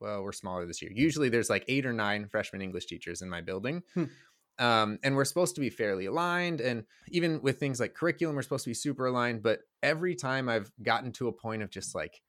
[0.00, 0.92] well, we're smaller this year.
[0.94, 3.82] Usually there's like eight or nine freshman English teachers in my building.
[3.94, 4.04] Hmm
[4.58, 8.42] um, and we're supposed to be fairly aligned and even with things like curriculum we're
[8.42, 11.94] supposed to be super aligned but every time i've gotten to a point of just
[11.94, 12.20] like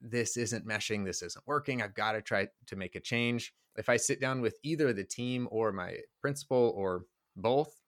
[0.00, 3.88] this isn't meshing this isn't working i've got to try to make a change if
[3.88, 7.02] i sit down with either the team or my principal or
[7.36, 7.79] both.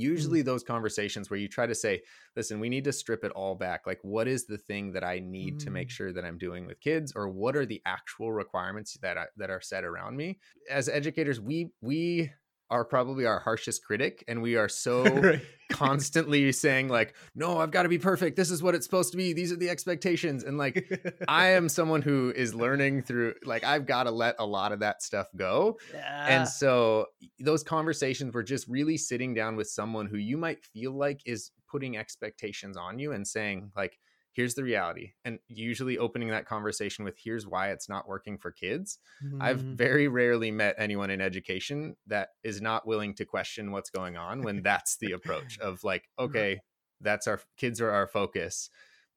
[0.00, 2.00] Usually those conversations where you try to say
[2.36, 5.18] listen we need to strip it all back like what is the thing that i
[5.18, 5.64] need mm.
[5.64, 5.92] to make mm.
[5.92, 9.50] sure that i'm doing with kids or what are the actual requirements that I, that
[9.50, 10.38] are set around me
[10.70, 12.30] as educators we we
[12.70, 15.42] are probably our harshest critic and we are so right.
[15.70, 19.16] constantly saying like no i've got to be perfect this is what it's supposed to
[19.16, 20.90] be these are the expectations and like
[21.28, 24.80] i am someone who is learning through like i've got to let a lot of
[24.80, 26.26] that stuff go yeah.
[26.28, 27.06] and so
[27.38, 31.50] those conversations were just really sitting down with someone who you might feel like is
[31.70, 33.98] putting expectations on you and saying like
[34.38, 38.52] here's the reality and usually opening that conversation with here's why it's not working for
[38.52, 39.42] kids mm-hmm.
[39.42, 44.16] i've very rarely met anyone in education that is not willing to question what's going
[44.16, 46.60] on when that's the approach of like okay
[47.00, 48.70] that's our kids are our focus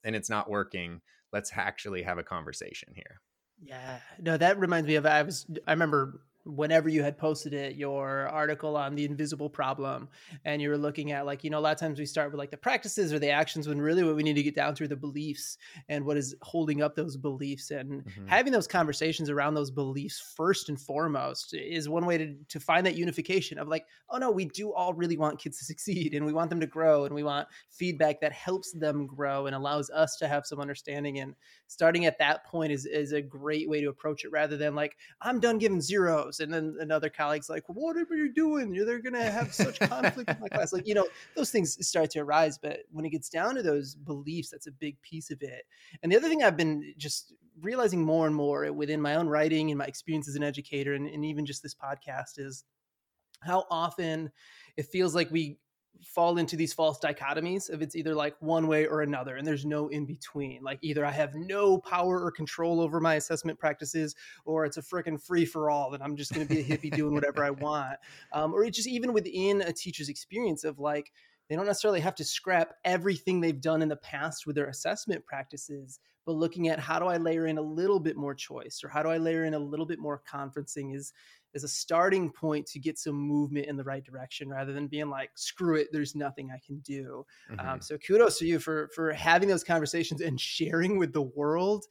[0.04, 1.02] and it's not working.
[1.32, 3.22] Let's actually have a conversation here.
[3.64, 4.00] Yeah.
[4.20, 8.28] No that reminds me of i was i remember whenever you had posted it your
[8.30, 10.10] article on the invisible problem
[10.46, 12.40] and you were looking at like you know a lot of times we start with
[12.40, 14.84] like the practices or the actions when really what we need to get down to
[14.84, 15.58] are the beliefs
[15.90, 17.72] and what is holding up those beliefs.
[17.72, 18.28] And mm-hmm.
[18.28, 22.86] having those conversations around those beliefs first and foremost is one way to, to find
[22.86, 26.26] that unification of like oh no we do all really want kids to succeed and
[26.26, 29.90] we want them to grow and we want feedback that helps them grow and allows
[29.90, 31.20] us to have some understanding.
[31.20, 31.36] And
[31.68, 34.98] starting at that point is, is a great way to approach it rather than like
[35.22, 38.74] i'm done giving zeros and then another colleague's like what are you doing?
[38.74, 40.74] You're they're gonna have such conflict in my class.
[40.74, 43.96] Like you know those things start to arise but when it gets down to those
[43.96, 45.66] beliefs that's a big piece of it.
[46.02, 49.72] And the other thing i've been just realizing more and more within my own writing
[49.72, 52.64] and my experience as an educator and, and even just this podcast is
[53.42, 54.32] how often
[54.78, 55.58] it feels like we
[56.04, 59.66] fall into these false dichotomies of it's either like one way or another and there's
[59.66, 60.62] no in between.
[60.64, 64.82] Like either i have no power or control over my assessment practices or it's a
[64.82, 67.50] freaking free for all and i'm just going to be a hippie doing whatever i
[67.50, 67.98] want.
[68.34, 71.12] Um, or just even within a teacher's experience of like
[71.52, 75.26] they don't necessarily have to scrap everything they've done in the past with their assessment
[75.26, 78.88] practices, but looking at how do I layer in a little bit more choice or
[78.88, 81.12] how do I layer in a little bit more conferencing is
[81.54, 85.10] is a starting point to get some movement in the right direction rather than being
[85.10, 87.26] like screw it there's nothing i can do.
[87.50, 87.70] Um, mm-hmm.
[87.70, 91.86] um, so kudos to you for for having those conversations and sharing with the world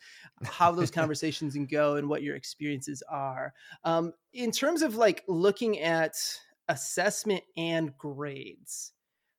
[0.45, 3.53] how those conversations can go and what your experiences are.
[3.85, 6.15] Um, in terms of like looking at
[6.69, 8.93] assessment and grades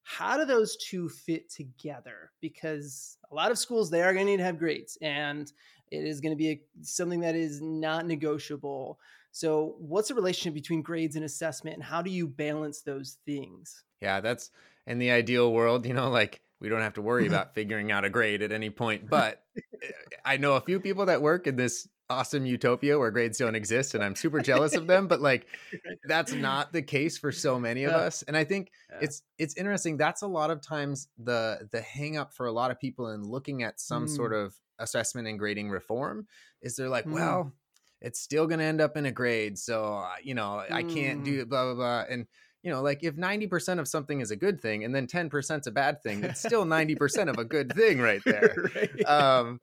[0.03, 2.31] how do those two fit together?
[2.41, 5.51] Because a lot of schools they are going to need to have grades and
[5.89, 8.99] it is going to be a, something that is not negotiable
[9.31, 13.83] so, what's the relationship between grades and assessment, and how do you balance those things?
[14.01, 14.51] Yeah, that's
[14.87, 18.05] in the ideal world, you know, like we don't have to worry about figuring out
[18.05, 19.09] a grade at any point.
[19.09, 19.87] But eh,
[20.25, 23.95] I know a few people that work in this awesome utopia where grades don't exist
[23.95, 25.47] and I'm super jealous of them but like
[26.03, 27.99] that's not the case for so many of yeah.
[27.99, 28.97] us and I think yeah.
[29.03, 32.69] it's it's interesting that's a lot of times the the hang up for a lot
[32.69, 34.09] of people in looking at some mm.
[34.09, 36.27] sort of assessment and grading reform
[36.61, 37.13] is they're like mm.
[37.13, 37.53] well
[38.01, 39.57] it's still going to end up in a grade.
[39.57, 41.41] So, uh, you know, I can't do mm.
[41.41, 42.05] it, blah, blah, blah.
[42.09, 42.25] And,
[42.63, 45.67] you know, like if 90% of something is a good thing and then 10% is
[45.67, 48.55] a bad thing, it's still 90% of a good thing right there.
[48.75, 49.05] right.
[49.05, 49.61] Um,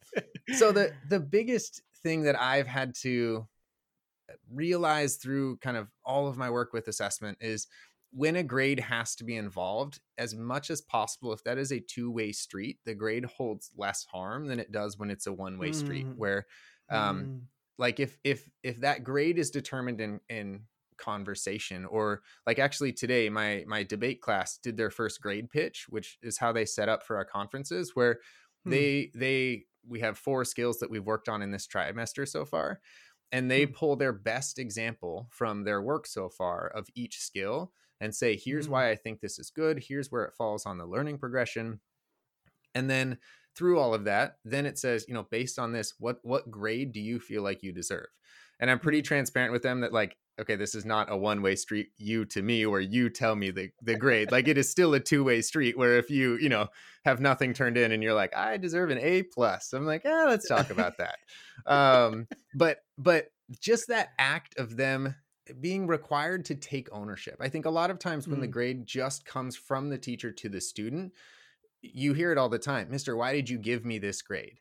[0.56, 3.46] so the, the biggest thing that I've had to
[4.52, 7.66] realize through kind of all of my work with assessment is
[8.12, 11.80] when a grade has to be involved, as much as possible, if that is a
[11.80, 15.58] two way street, the grade holds less harm than it does when it's a one
[15.58, 15.74] way mm.
[15.74, 16.46] street, where
[16.88, 17.40] um, mm
[17.78, 20.62] like if if if that grade is determined in in
[20.98, 26.18] conversation or like actually today my my debate class did their first grade pitch which
[26.22, 28.18] is how they set up for our conferences where
[28.64, 28.70] hmm.
[28.70, 32.80] they they we have four skills that we've worked on in this trimester so far
[33.30, 33.72] and they hmm.
[33.72, 38.66] pull their best example from their work so far of each skill and say here's
[38.66, 38.72] hmm.
[38.72, 41.80] why i think this is good here's where it falls on the learning progression
[42.74, 43.18] and then
[43.58, 46.92] through all of that, then it says, you know, based on this, what what grade
[46.92, 48.06] do you feel like you deserve?
[48.60, 51.88] And I'm pretty transparent with them that like, okay, this is not a one-way street,
[51.96, 54.30] you to me, where you tell me the the grade.
[54.30, 56.68] like it is still a two-way street where if you, you know,
[57.04, 59.72] have nothing turned in and you're like, I deserve an A plus.
[59.72, 61.16] I'm like, yeah, let's talk about that.
[61.66, 63.26] um, but but
[63.60, 65.16] just that act of them
[65.60, 67.36] being required to take ownership.
[67.40, 68.42] I think a lot of times when mm.
[68.42, 71.12] the grade just comes from the teacher to the student,
[71.80, 74.58] you hear it all the time Mister, why did you give me this grade?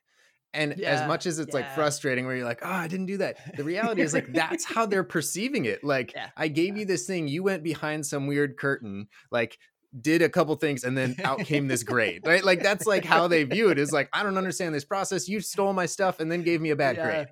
[0.54, 1.60] And yeah, as much as it's yeah.
[1.60, 3.56] like frustrating where you're like, oh, I didn't do that.
[3.56, 5.84] The reality is like that's how they're perceiving it.
[5.84, 9.58] Like yeah, I gave you this thing, you went behind some weird curtain, like
[10.00, 12.26] did a couple things and then out came this grade.
[12.26, 12.44] Right?
[12.44, 15.28] Like that's like how they view it is like, I don't understand this process.
[15.28, 17.28] You stole my stuff and then gave me a bad grade.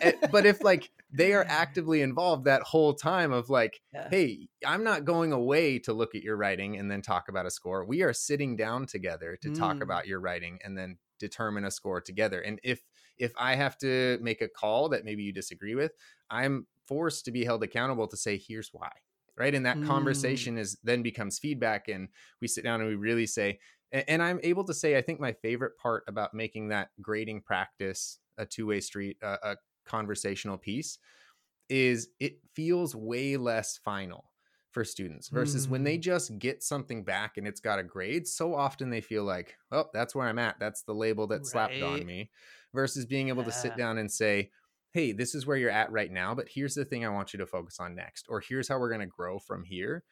[0.00, 4.08] Eh, but if like they are actively involved that whole time of like yeah.
[4.10, 7.50] hey i'm not going away to look at your writing and then talk about a
[7.50, 9.58] score we are sitting down together to mm.
[9.58, 12.82] talk about your writing and then determine a score together and if
[13.18, 15.92] if i have to make a call that maybe you disagree with
[16.30, 18.90] i'm forced to be held accountable to say here's why
[19.40, 19.86] right and that mm.
[19.86, 22.08] conversation is then becomes feedback and
[22.42, 23.58] we sit down and we really say
[23.90, 28.18] and i'm able to say i think my favorite part about making that grading practice
[28.36, 30.98] a two-way street a, a conversational piece
[31.70, 34.26] is it feels way less final
[34.72, 35.70] for students versus mm.
[35.70, 36.02] when they mm.
[36.02, 39.86] just get something back and it's got a grade so often they feel like oh
[39.94, 41.70] that's where i'm at that's the label that's right.
[41.70, 42.30] slapped on me
[42.74, 43.48] versus being able yeah.
[43.48, 44.50] to sit down and say
[44.92, 47.38] hey this is where you're at right now but here's the thing i want you
[47.38, 50.02] to focus on next or here's how we're going to grow from here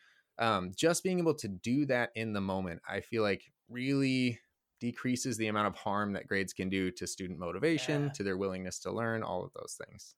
[0.40, 4.38] um, just being able to do that in the moment i feel like really
[4.80, 8.08] decreases the amount of harm that grades can do to student motivation, yeah.
[8.10, 10.14] to their willingness to learn, all of those things.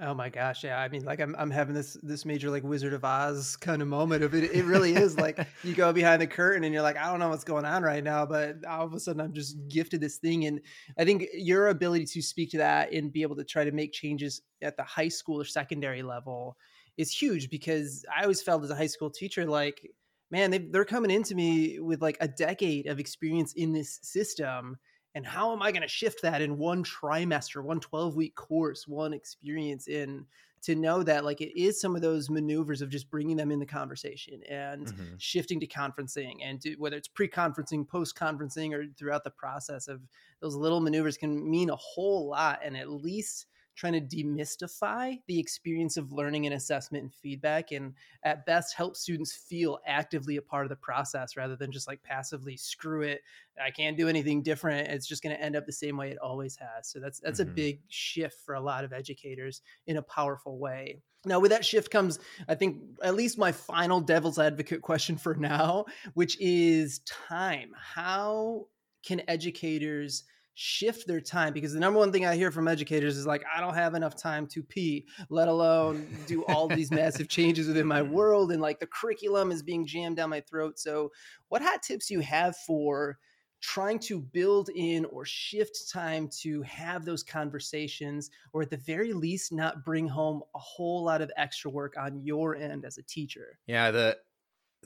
[0.00, 0.80] Oh my gosh, yeah.
[0.80, 3.86] I mean, like I'm I'm having this this major like Wizard of Oz kind of
[3.86, 4.50] moment of it.
[4.52, 7.28] It really is like you go behind the curtain and you're like, I don't know
[7.28, 10.46] what's going on right now, but all of a sudden I'm just gifted this thing.
[10.46, 10.60] And
[10.98, 13.92] I think your ability to speak to that and be able to try to make
[13.92, 16.56] changes at the high school or secondary level
[16.96, 19.88] is huge because I always felt as a high school teacher like
[20.30, 24.76] man, they, they're coming into me with like a decade of experience in this system.
[25.14, 28.88] And how am I going to shift that in one trimester, one 12 week course,
[28.88, 30.26] one experience in
[30.64, 33.58] to know that like it is some of those maneuvers of just bringing them in
[33.58, 35.14] the conversation and mm-hmm.
[35.18, 40.00] shifting to conferencing and to, whether it's pre-conferencing post-conferencing or throughout the process of
[40.40, 45.38] those little maneuvers can mean a whole lot and at least trying to demystify the
[45.38, 50.42] experience of learning and assessment and feedback and at best help students feel actively a
[50.42, 53.20] part of the process rather than just like passively screw it
[53.64, 56.18] i can't do anything different it's just going to end up the same way it
[56.18, 57.50] always has so that's that's mm-hmm.
[57.50, 61.64] a big shift for a lot of educators in a powerful way now, with that
[61.64, 67.00] shift comes, I think, at least my final devil's advocate question for now, which is
[67.06, 67.70] time.
[67.74, 68.66] How
[69.04, 73.26] can educators shift their time because the number one thing I hear from educators is
[73.26, 77.66] like, I don't have enough time to pee, let alone do all these massive changes
[77.68, 78.52] within my world.
[78.52, 80.78] And like the curriculum is being jammed down my throat.
[80.78, 81.12] So,
[81.48, 83.18] what hot tips you have for
[83.60, 89.12] trying to build in or shift time to have those conversations, or at the very
[89.14, 93.02] least, not bring home a whole lot of extra work on your end as a
[93.02, 93.58] teacher?
[93.66, 94.18] Yeah, the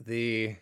[0.05, 0.55] the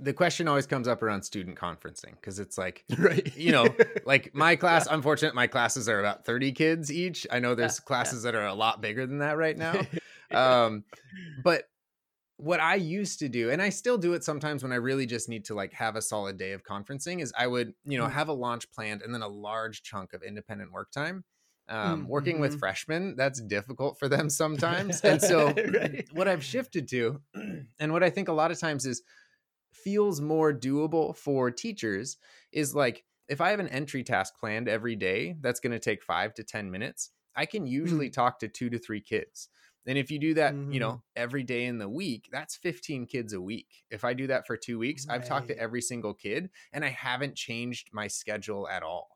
[0.00, 3.36] the question always comes up around student conferencing because it's like right.
[3.36, 3.66] you know
[4.04, 7.26] like my class unfortunate my classes are about 30 kids each.
[7.30, 8.32] I know there's yeah, classes yeah.
[8.32, 9.80] that are a lot bigger than that right now.
[10.32, 10.82] Um
[11.44, 11.68] but
[12.36, 15.28] what i used to do and i still do it sometimes when i really just
[15.28, 18.10] need to like have a solid day of conferencing is i would you know mm.
[18.10, 21.24] have a launch planned and then a large chunk of independent work time
[21.68, 22.08] um, mm-hmm.
[22.08, 22.60] working with mm-hmm.
[22.60, 26.06] freshmen that's difficult for them sometimes and so right.
[26.12, 27.20] what i've shifted to
[27.78, 29.02] and what i think a lot of times is
[29.72, 32.16] feels more doable for teachers
[32.52, 36.02] is like if i have an entry task planned every day that's going to take
[36.02, 38.20] five to ten minutes i can usually mm-hmm.
[38.20, 39.48] talk to two to three kids
[39.86, 40.72] and if you do that mm-hmm.
[40.72, 44.26] you know every day in the week that's 15 kids a week if i do
[44.26, 45.16] that for two weeks right.
[45.16, 49.08] i've talked to every single kid and i haven't changed my schedule at all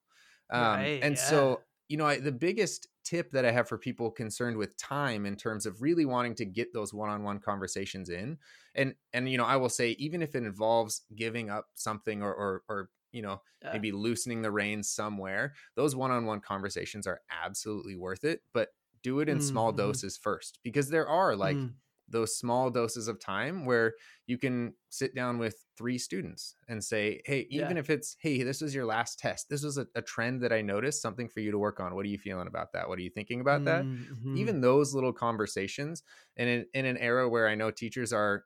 [0.53, 1.23] um, right, and yeah.
[1.23, 1.61] so
[1.91, 5.35] you know, I, the biggest tip that I have for people concerned with time in
[5.35, 8.39] terms of really wanting to get those one-on-one conversations in,
[8.77, 12.33] and and you know, I will say even if it involves giving up something or
[12.33, 13.73] or, or you know yeah.
[13.73, 18.43] maybe loosening the reins somewhere, those one-on-one conversations are absolutely worth it.
[18.55, 18.69] But
[19.03, 19.49] do it in mm-hmm.
[19.49, 21.57] small doses first because there are like.
[21.57, 21.73] Mm
[22.11, 23.95] those small doses of time where
[24.27, 27.79] you can sit down with three students and say, Hey, even yeah.
[27.79, 29.49] if it's, Hey, this was your last test.
[29.49, 31.95] This was a, a, trend that I noticed, something for you to work on.
[31.95, 32.89] What are you feeling about that?
[32.89, 34.33] What are you thinking about mm-hmm.
[34.33, 34.39] that?
[34.39, 36.03] Even those little conversations.
[36.37, 38.45] And in, in an era where I know teachers are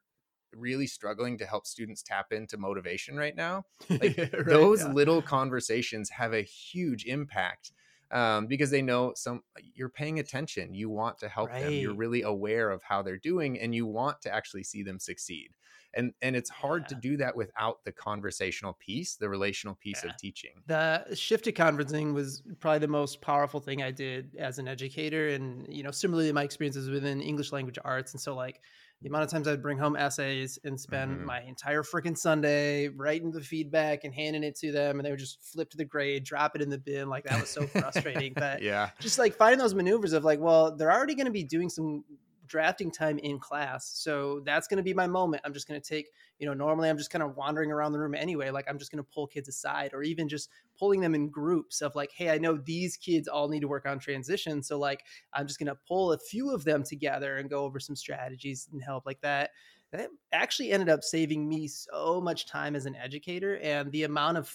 [0.56, 4.92] really struggling to help students tap into motivation right now, like right, those yeah.
[4.92, 7.72] little conversations have a huge impact
[8.10, 9.42] um, because they know some
[9.74, 10.74] you're paying attention.
[10.74, 11.64] You want to help right.
[11.64, 11.72] them.
[11.72, 15.50] You're really aware of how they're doing, and you want to actually see them succeed.
[15.96, 16.88] And and it's hard yeah.
[16.88, 20.10] to do that without the conversational piece, the relational piece yeah.
[20.10, 20.50] of teaching.
[20.66, 25.28] The shift to conferencing was probably the most powerful thing I did as an educator,
[25.28, 28.60] and you know, similarly, my experiences within English language arts, and so like
[29.02, 31.26] the amount of times I'd bring home essays and spend mm-hmm.
[31.26, 35.18] my entire freaking Sunday writing the feedback and handing it to them, and they would
[35.18, 37.08] just flip to the grade, drop it in the bin.
[37.08, 38.32] Like that was so frustrating.
[38.34, 41.44] but yeah, just like finding those maneuvers of like, well, they're already going to be
[41.44, 42.04] doing some
[42.54, 43.90] drafting time in class.
[43.96, 45.42] So that's going to be my moment.
[45.44, 47.98] I'm just going to take, you know, normally I'm just kind of wandering around the
[47.98, 48.50] room anyway.
[48.50, 51.82] Like I'm just going to pull kids aside or even just pulling them in groups
[51.82, 54.62] of like, hey, I know these kids all need to work on transition.
[54.62, 55.02] So like
[55.32, 58.68] I'm just going to pull a few of them together and go over some strategies
[58.70, 59.50] and help like that.
[59.90, 64.38] That actually ended up saving me so much time as an educator and the amount
[64.38, 64.48] of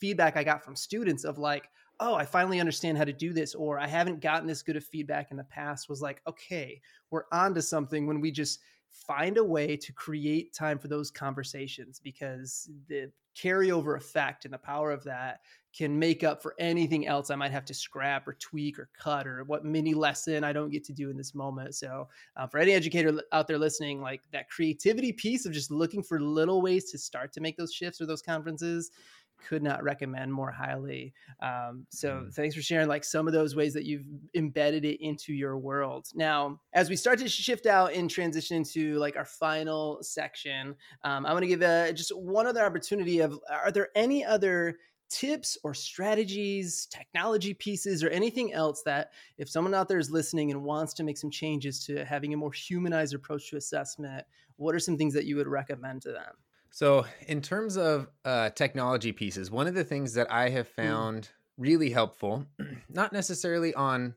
[0.00, 1.68] feedback I got from students of like,
[2.02, 4.84] oh, I finally understand how to do this, or I haven't gotten this good of
[4.84, 6.80] feedback in the past was like, okay,
[7.10, 8.58] we're on to something when we just
[8.90, 14.58] find a way to create time for those conversations because the carryover effect and the
[14.58, 15.40] power of that
[15.72, 19.26] can make up for anything else I might have to scrap or tweak or cut
[19.26, 21.74] or what mini lesson I don't get to do in this moment.
[21.74, 26.02] So, uh, for any educator out there listening, like that creativity piece of just looking
[26.02, 28.90] for little ways to start to make those shifts or those conferences
[29.48, 31.12] could not recommend more highly.
[31.40, 32.34] Um, so mm.
[32.34, 36.08] thanks for sharing like some of those ways that you've embedded it into your world.
[36.14, 40.74] Now, as we start to shift out and transition into like our final section,
[41.04, 44.76] um, I want to give a, just one other opportunity of are there any other
[45.12, 50.50] tips or strategies, technology pieces, or anything else that if someone out there is listening
[50.50, 54.24] and wants to make some changes to having a more humanized approach to assessment,
[54.56, 56.32] what are some things that you would recommend to them?
[56.72, 60.74] So, in terms of uh, technology pieces, one of the things that I have mm.
[60.74, 62.46] found really helpful,
[62.88, 64.14] not necessarily on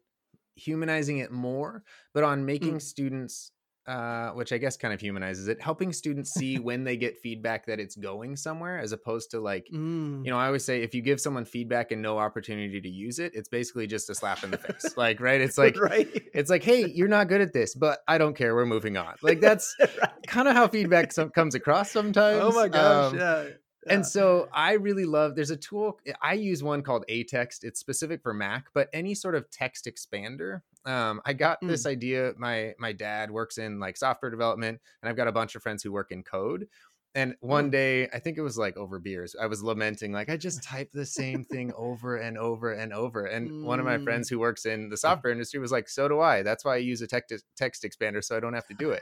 [0.55, 1.83] humanizing it more,
[2.13, 2.81] but on making mm.
[2.81, 3.51] students
[3.87, 7.67] uh, which I guess kind of humanizes it, helping students see when they get feedback
[7.67, 10.25] that it's going somewhere, as opposed to like, mm.
[10.25, 13.19] you know, I always say if you give someone feedback and no opportunity to use
[13.19, 14.93] it, it's basically just a slap in the face.
[14.97, 15.39] like, right?
[15.39, 16.07] It's like, right?
[16.33, 18.55] It's like, hey, you're not good at this, but I don't care.
[18.55, 19.15] We're moving on.
[19.21, 20.11] Like that's right.
[20.25, 22.39] kind of how feedback some, comes across sometimes.
[22.41, 23.45] Oh my gosh, um, yeah.
[23.87, 27.59] And so I really love there's a tool I use one called aText.
[27.63, 31.67] It's specific for Mac, but any sort of text expander um, I got mm.
[31.67, 32.33] this idea.
[32.37, 35.83] My my dad works in like software development, and I've got a bunch of friends
[35.83, 36.67] who work in code.
[37.15, 40.35] And one day, I think it was like over beers, I was lamenting, like, I
[40.35, 43.25] just type the same thing over and over and over.
[43.25, 43.63] And mm.
[43.63, 44.31] one of my friends mm.
[44.31, 46.43] who works in the software industry was like, So do I.
[46.43, 49.01] That's why I use a text, text expander so I don't have to do it.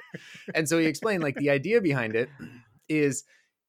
[0.53, 2.29] and so he explained, like, the idea behind it
[2.88, 3.23] is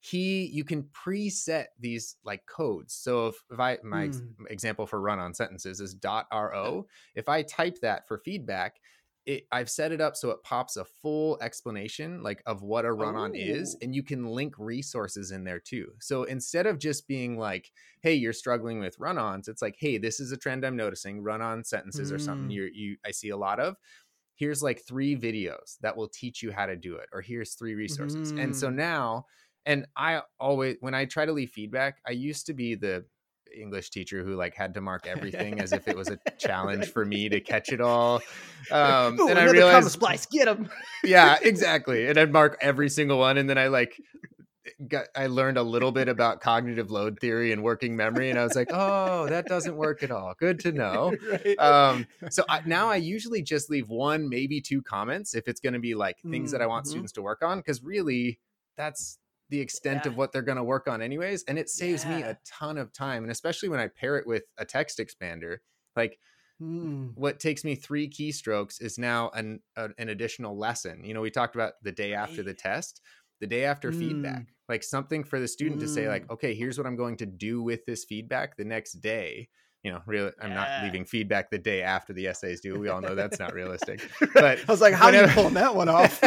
[0.05, 4.21] he you can preset these like codes so if, if i my mm.
[4.51, 8.77] example for run on sentences is dot ro if i type that for feedback
[9.27, 12.93] it, I've set it up so it pops a full explanation like of what a
[12.93, 13.79] run on is, oh.
[13.83, 15.93] and you can link resources in there too.
[16.01, 19.97] So instead of just being like, "Hey, you're struggling with run ons," it's like, "Hey,
[19.97, 21.23] this is a trend I'm noticing.
[21.23, 22.15] Run on sentences mm.
[22.15, 23.77] or something you you I see a lot of.
[24.35, 27.75] Here's like three videos that will teach you how to do it, or here's three
[27.75, 28.45] resources." Mm.
[28.45, 28.75] And so mm.
[28.75, 29.25] now,
[29.67, 33.05] and I always when I try to leave feedback, I used to be the
[33.57, 37.05] English teacher who like had to mark everything as if it was a challenge for
[37.05, 38.21] me to catch it all.
[38.71, 40.69] Um, Ooh, and I realized, splice, get them.
[41.03, 42.07] yeah, exactly.
[42.07, 44.01] And I'd mark every single one, and then I like
[44.89, 48.45] got I learned a little bit about cognitive load theory and working memory, and I
[48.45, 50.35] was like, oh, that doesn't work at all.
[50.39, 51.15] Good to know.
[51.31, 51.59] right.
[51.59, 55.75] um, so I, now I usually just leave one, maybe two comments if it's going
[55.75, 56.59] to be like things mm-hmm.
[56.59, 56.91] that I want mm-hmm.
[56.91, 58.41] students to work on, because really
[58.77, 59.19] that's
[59.51, 60.11] the extent yeah.
[60.11, 62.17] of what they're going to work on anyways and it saves yeah.
[62.17, 65.59] me a ton of time and especially when i pair it with a text expander
[65.97, 66.19] like
[66.61, 67.11] mm.
[67.15, 71.31] what takes me three keystrokes is now an a, an additional lesson you know we
[71.31, 73.01] talked about the day after the test
[73.41, 73.99] the day after mm.
[73.99, 75.85] feedback like something for the student mm.
[75.85, 76.31] to say like mm.
[76.31, 79.49] okay here's what i'm going to do with this feedback the next day
[79.85, 80.55] you know, really, I'm yeah.
[80.55, 82.79] not leaving feedback the day after the essays due.
[82.79, 84.11] We all know that's not realistic.
[84.35, 86.21] But I was like, how whenever, are you pulling that one off?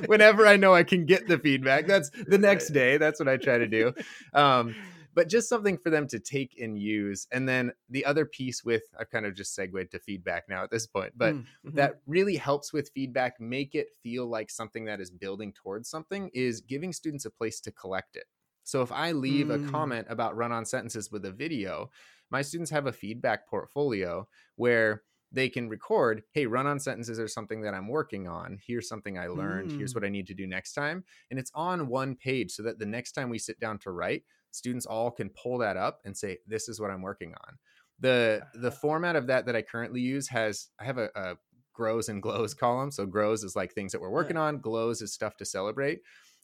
[0.06, 2.98] whenever I know I can get the feedback, that's the next day.
[2.98, 3.94] That's what I try to do.
[4.34, 4.74] Um,
[5.14, 7.26] but just something for them to take and use.
[7.32, 10.70] And then the other piece with, I've kind of just segued to feedback now at
[10.70, 11.76] this point, but mm, mm-hmm.
[11.76, 16.30] that really helps with feedback, make it feel like something that is building towards something,
[16.34, 18.26] is giving students a place to collect it.
[18.64, 19.68] So if I leave mm.
[19.68, 21.90] a comment about run on sentences with a video,
[22.32, 24.26] my students have a feedback portfolio
[24.56, 28.58] where they can record hey run on sentences are something that i'm working on.
[28.66, 29.70] Here's something i learned.
[29.70, 29.78] Mm.
[29.78, 31.04] here's what i need to do next time.
[31.30, 34.24] And it's on one page so that the next time we sit down to write
[34.50, 37.58] students all can pull that up and say this is what i'm working on.
[38.00, 41.36] The the format of that that i currently use has i have a, a
[41.74, 42.90] grows and glows column.
[42.90, 46.00] So grows is like things that we're working on glows is stuff to celebrate.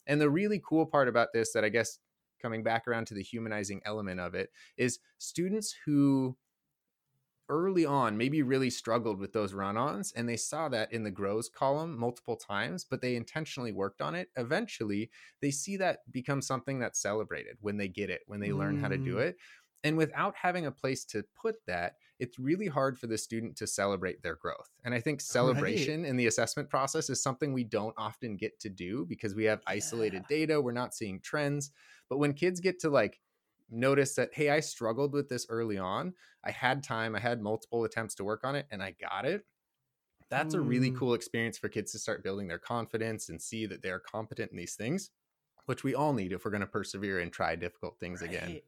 [0.07, 1.99] And the really cool part about this that i guess
[2.41, 6.35] coming back around to the humanizing element of it is students who
[7.49, 11.49] early on maybe really struggled with those run-ons and they saw that in the grows
[11.49, 15.09] column multiple times but they intentionally worked on it eventually
[15.41, 18.57] they see that become something that's celebrated when they get it when they mm.
[18.57, 19.21] learn how to do mm.
[19.21, 19.37] it
[19.83, 23.65] and without having a place to put that it's really hard for the student to
[23.65, 26.09] celebrate their growth and i think celebration right.
[26.09, 29.61] in the assessment process is something we don't often get to do because we have
[29.65, 31.71] isolated data we're not seeing trends
[32.09, 33.19] but when kids get to like
[33.69, 37.83] notice that, hey, I struggled with this early on, I had time, I had multiple
[37.83, 39.45] attempts to work on it, and I got it.
[40.29, 40.59] That's mm.
[40.59, 40.97] a really mm.
[40.97, 44.57] cool experience for kids to start building their confidence and see that they're competent in
[44.57, 45.11] these things,
[45.65, 48.29] which we all need if we're going to persevere and try difficult things right.
[48.29, 48.61] again.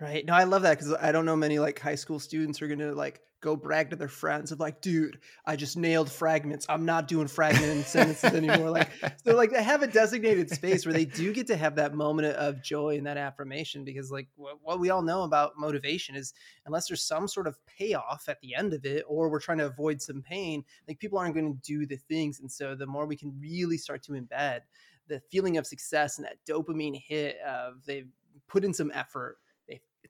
[0.00, 0.26] Right.
[0.26, 2.92] No, I love that because I don't know many like high school students are gonna
[2.92, 6.64] like go brag to their friends of like, dude, I just nailed fragments.
[6.66, 8.70] I'm not doing fragment sentences anymore.
[8.70, 8.88] Like,
[9.22, 12.34] so like they have a designated space where they do get to have that moment
[12.36, 16.32] of joy and that affirmation because like what we all know about motivation is
[16.64, 19.66] unless there's some sort of payoff at the end of it or we're trying to
[19.66, 22.40] avoid some pain, like people aren't going to do the things.
[22.40, 24.60] And so the more we can really start to embed
[25.06, 28.08] the feeling of success and that dopamine hit of they've
[28.48, 29.36] put in some effort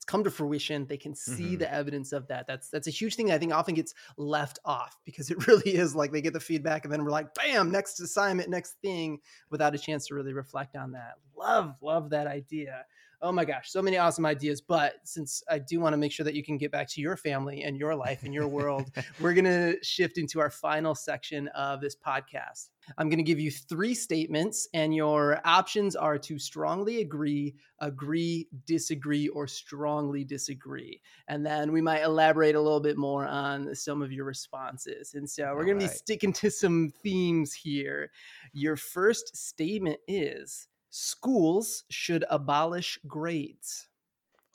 [0.04, 1.58] it's come to fruition they can see mm-hmm.
[1.58, 4.98] the evidence of that that's that's a huge thing i think often gets left off
[5.04, 7.98] because it really is like they get the feedback and then we're like bam next
[8.00, 9.18] assignment next thing
[9.50, 12.84] without a chance to really reflect on that love love that idea
[13.24, 14.60] oh my gosh, so many awesome ideas.
[14.60, 17.16] But since I do want to make sure that you can get back to your
[17.16, 21.48] family and your life and your world, we're going to shift into our final section
[21.48, 22.68] of this podcast.
[22.98, 28.46] I'm going to give you three statements, and your options are to strongly agree, agree,
[28.66, 31.00] disagree, or strongly disagree.
[31.26, 35.14] And then we might elaborate a little bit more on some of your responses.
[35.14, 35.86] And so we're going right.
[35.86, 38.10] to be sticking to some themes here.
[38.52, 43.88] Your first statement is schools should abolish grades.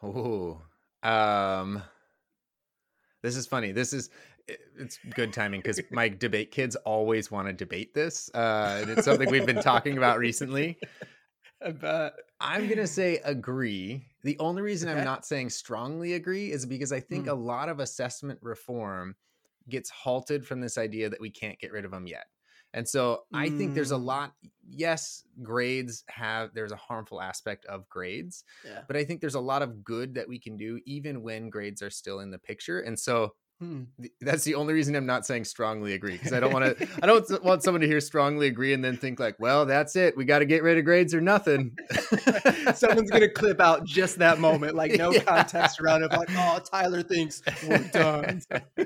[0.02, 0.62] Oh,
[1.04, 1.84] um,
[3.22, 3.74] this is funny.
[3.74, 4.10] This is
[4.48, 9.04] it's good timing because my debate kids always want to debate this, uh, and it's
[9.04, 10.78] something we've been talking about recently.
[11.62, 12.14] I bet.
[12.40, 14.06] I'm gonna say agree.
[14.24, 14.98] The only reason okay.
[14.98, 17.32] I'm not saying strongly agree is because I think mm.
[17.32, 19.16] a lot of assessment reform
[19.68, 22.28] gets halted from this idea that we can't get rid of them yet.
[22.74, 24.00] And so I think there's a Mm.
[24.00, 24.36] lot
[24.68, 28.88] yes, grades have there's a harmful aspect of grades, Yeah.
[28.88, 31.82] but I think there's a lot of good that we can do even when grades
[31.82, 32.80] are still in the picture.
[32.82, 33.84] And so Hmm.
[34.22, 37.06] that's the only reason I'm not saying strongly agree because I don't want to I
[37.06, 40.16] don't want someone to hear strongly agree and then think like, well, that's it.
[40.16, 41.76] We got to get rid of grades or nothing.
[42.74, 45.24] Someone's gonna clip out just that moment, like no Yeah.
[45.24, 46.12] context around it.
[46.12, 48.42] Like, oh, Tyler thinks we're done.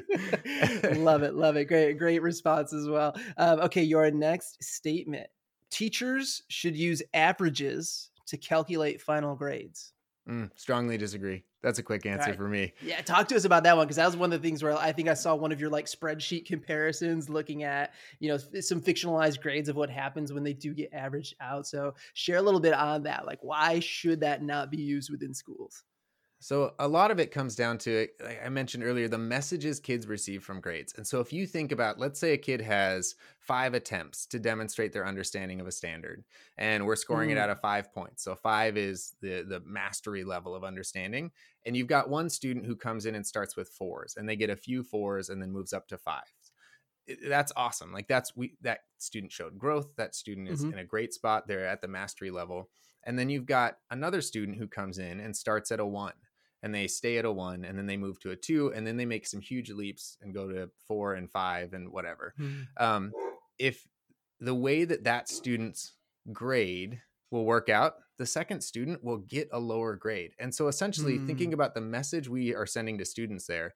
[1.04, 1.66] love it, love it.
[1.66, 3.16] Great, great response as well.
[3.38, 5.28] Um, okay, your next statement:
[5.70, 9.94] Teachers should use averages to calculate final grades.
[10.28, 11.44] Mm, strongly disagree.
[11.64, 12.38] That's a quick answer Right.
[12.38, 12.74] for me.
[12.82, 14.78] Yeah, talk to us about that one because that was one of the things where
[14.78, 18.82] I think I saw one of your like spreadsheet comparisons looking at, you know, some
[18.82, 21.66] fictionalized grades of what happens when they do get averaged out.
[21.66, 23.26] So share a little bit on that.
[23.26, 25.84] Like, why should that not be used within schools?
[26.44, 30.08] So a lot of it comes down to like I mentioned earlier the messages kids
[30.08, 30.94] receive from grades.
[30.94, 34.92] And so if you think about let's say a kid has 5 attempts to demonstrate
[34.92, 36.26] their understanding of a standard
[36.58, 37.38] and we're scoring it Mm.
[37.38, 38.24] out of 5 points.
[38.24, 41.32] So 5 is the the mastery level of understanding
[41.66, 44.50] and you've got one student who comes in and starts with 4s and they get
[44.50, 46.24] a few 4s and then moves up to five
[47.28, 47.92] That's awesome.
[47.92, 49.96] Like that's we that student showed growth.
[49.98, 50.72] That student is Mhm.
[50.72, 51.48] in a great spot.
[51.48, 52.70] They're at the mastery level.
[53.04, 56.14] And then you've got another student who comes in and starts at a 1
[56.64, 58.98] and they stay at a one and then they move to a two and then
[58.98, 62.34] they make some huge leaps and go to four and five and whatever
[62.78, 63.12] um,
[63.60, 63.86] if
[64.40, 65.94] the way that that student's
[66.32, 67.02] grade
[67.32, 71.28] will work out the second student will get a lower grade and so essentially Mm.
[71.28, 73.74] thinking about the message we are sending to students there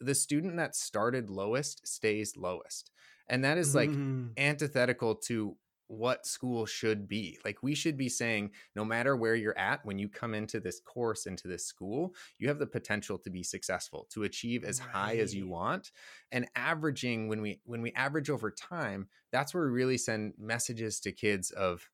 [0.00, 2.90] the student that started lowest stays lowest
[3.28, 4.32] and that is like Mm.
[4.38, 5.56] antithetical to
[5.88, 7.38] what school should be.
[7.44, 10.80] Like we should be saying no matter where you're at when you come into this
[10.80, 15.16] course into this school, you have the potential to be successful, to achieve as high
[15.16, 15.90] as you want.
[16.30, 21.00] And averaging when we when we average over time, that's where we really send messages
[21.00, 21.88] to kids of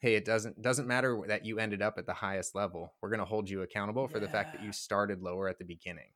[0.00, 2.94] hey, it doesn't doesn't matter that you ended up at the highest level.
[3.02, 5.64] We're going to hold you accountable for the fact that you started lower at the
[5.64, 6.10] beginning.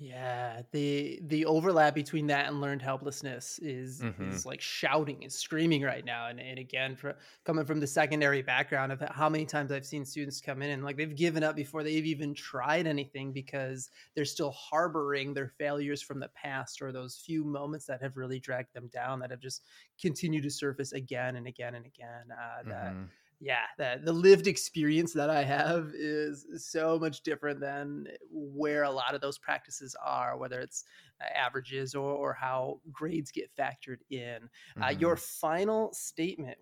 [0.00, 4.16] Yeah, the the overlap between that and learned helplessness is Mhm.
[4.20, 6.28] is like shouting and screaming right now.
[6.28, 10.04] And and again, for coming from the secondary background of how many times I've seen
[10.04, 14.24] students come in and like they've given up before they've even tried anything because they're
[14.24, 18.72] still harboring their failures from the past or those few moments that have really dragged
[18.74, 19.64] them down that have just
[20.00, 22.28] continued to surface again and again and again.
[22.30, 23.10] Uh, that Mhm.
[23.40, 28.90] Yeah the, the lived experience that i have is so much different than where a
[28.90, 30.84] lot of those practices are whether it's
[31.20, 34.48] uh, averages or, or how grades get factored in
[34.82, 35.16] uh, your Mhm.
[35.16, 36.58] final statement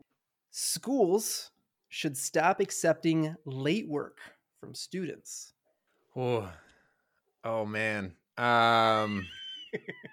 [0.51, 1.51] schools
[1.89, 4.19] should stop accepting late work
[4.61, 5.55] from students
[6.17, 6.53] Oh,
[7.45, 8.17] oh man.
[8.39, 9.29] Um,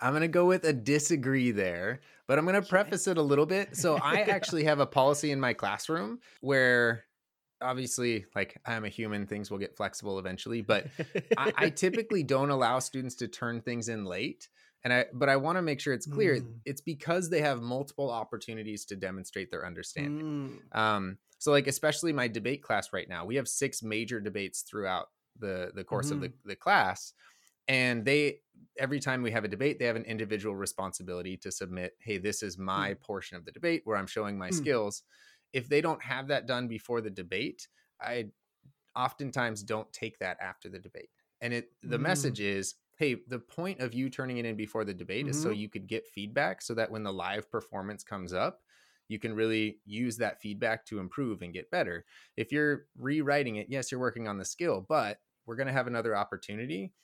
[0.00, 2.00] I'm gonna go with a disagree there,
[2.30, 3.76] but I'm gonna preface it a little bit.
[3.76, 7.02] So I actually have a policy in my classroom where,
[7.60, 10.86] obviously, like I'm a human, things will get flexible eventually, but
[11.36, 14.48] I, I typically don't allow students to turn things in late.
[14.84, 16.36] And I, but I want to make sure it's clear.
[16.36, 16.60] Mm.
[16.64, 20.60] It's because they have multiple opportunities to demonstrate their understanding.
[20.72, 24.62] Mm, Um, so like especially my debate class right now, we have six major debates
[24.62, 27.12] throughout the the course of the, the class.
[27.68, 28.40] And they
[28.78, 32.42] every time we have a debate, they have an individual responsibility to submit, hey, this
[32.42, 34.50] is my portion of the debate where I'm showing my Mm.
[34.50, 35.02] skills.
[35.52, 37.68] If they don't have that done before the debate,
[38.00, 38.30] I
[38.96, 41.10] oftentimes don't take that after the debate.
[41.40, 41.98] And it the Mm.
[41.98, 45.50] message is, hey, the point of you turning it in before the debate is so
[45.50, 45.52] Mhm.
[45.52, 48.62] you could get feedback so that when the live performance comes up,
[49.08, 52.04] you can really use that feedback to improve and get better.
[52.36, 55.86] If you're rewriting it, yes, you're working on the skill, but we're going to have
[55.86, 56.94] another opportunity.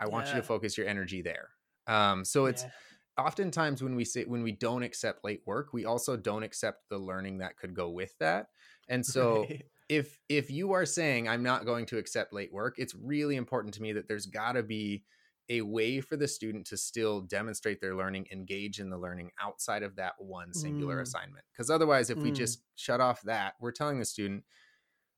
[0.00, 1.50] I want you to focus your energy there.
[1.86, 2.70] Um, so it's yeah.
[3.18, 6.98] oftentimes when we say when we don't accept late work, we also don't accept the
[6.98, 8.48] learning that could go with that.
[8.88, 9.62] And so Right.
[9.88, 13.74] if if you are saying I'm not going to accept late work, it's really important
[13.74, 15.04] to me that there's got to be
[15.50, 19.82] a way for the student to still demonstrate their learning, engage in the learning outside
[19.82, 21.02] of that one singular Mm.
[21.02, 21.44] assignment.
[21.52, 22.34] Because otherwise, if we Mm.
[22.36, 24.44] just shut off that, we're telling the student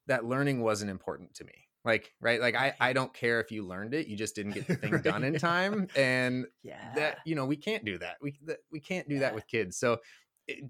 [0.07, 1.66] that learning wasn't important to me.
[1.87, 2.41] Like, right?
[2.41, 5.03] Like, I, I don't care if you learned it, you just didn't get the thing
[5.03, 5.39] done in Right.
[5.39, 5.89] time.
[5.95, 9.35] And yeah that you know we can't do that we that, we can't do that
[9.35, 9.99] with kids so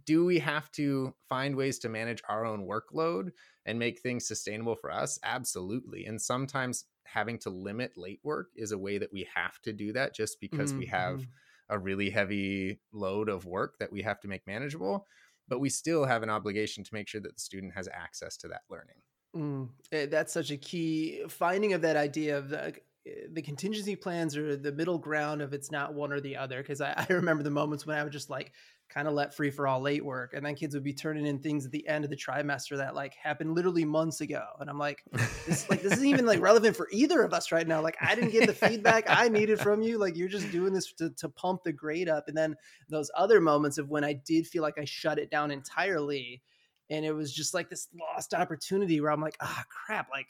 [0.05, 3.31] do we have to find ways to manage our own workload
[3.67, 8.73] and make things sustainable for us absolutely and sometimes having to limit late work is
[8.73, 11.33] a way that we have to do that just because we have Mhm.
[11.69, 15.07] a really heavy load of work that we have to make manageable
[15.49, 18.49] but we still have an obligation to make sure that the student has access to
[18.49, 19.03] that learning
[19.37, 22.75] Mm, eh, that's such a key finding of that idea of the
[23.33, 26.63] the contingency plans are the middle ground of it's not one or the other.
[26.63, 28.53] Cause I, I remember the moments when I would just like
[28.89, 30.33] kind of let free for all late work.
[30.35, 32.95] And then kids would be turning in things at the end of the trimester that
[32.95, 34.45] like happened literally months ago.
[34.61, 35.03] And I'm like,
[35.47, 37.81] this like this isn't even like relevant for either of us right now.
[37.81, 39.99] Like I didn't get the feedback I needed from you.
[39.99, 42.29] Like you're just doing this to, to pump the grade up.
[42.29, 42.57] And then
[42.89, 46.43] those other moments of when I did feel like I shut it down entirely.
[46.91, 50.09] And it was just like this lost opportunity where I'm like, ah, oh, crap.
[50.11, 50.29] Like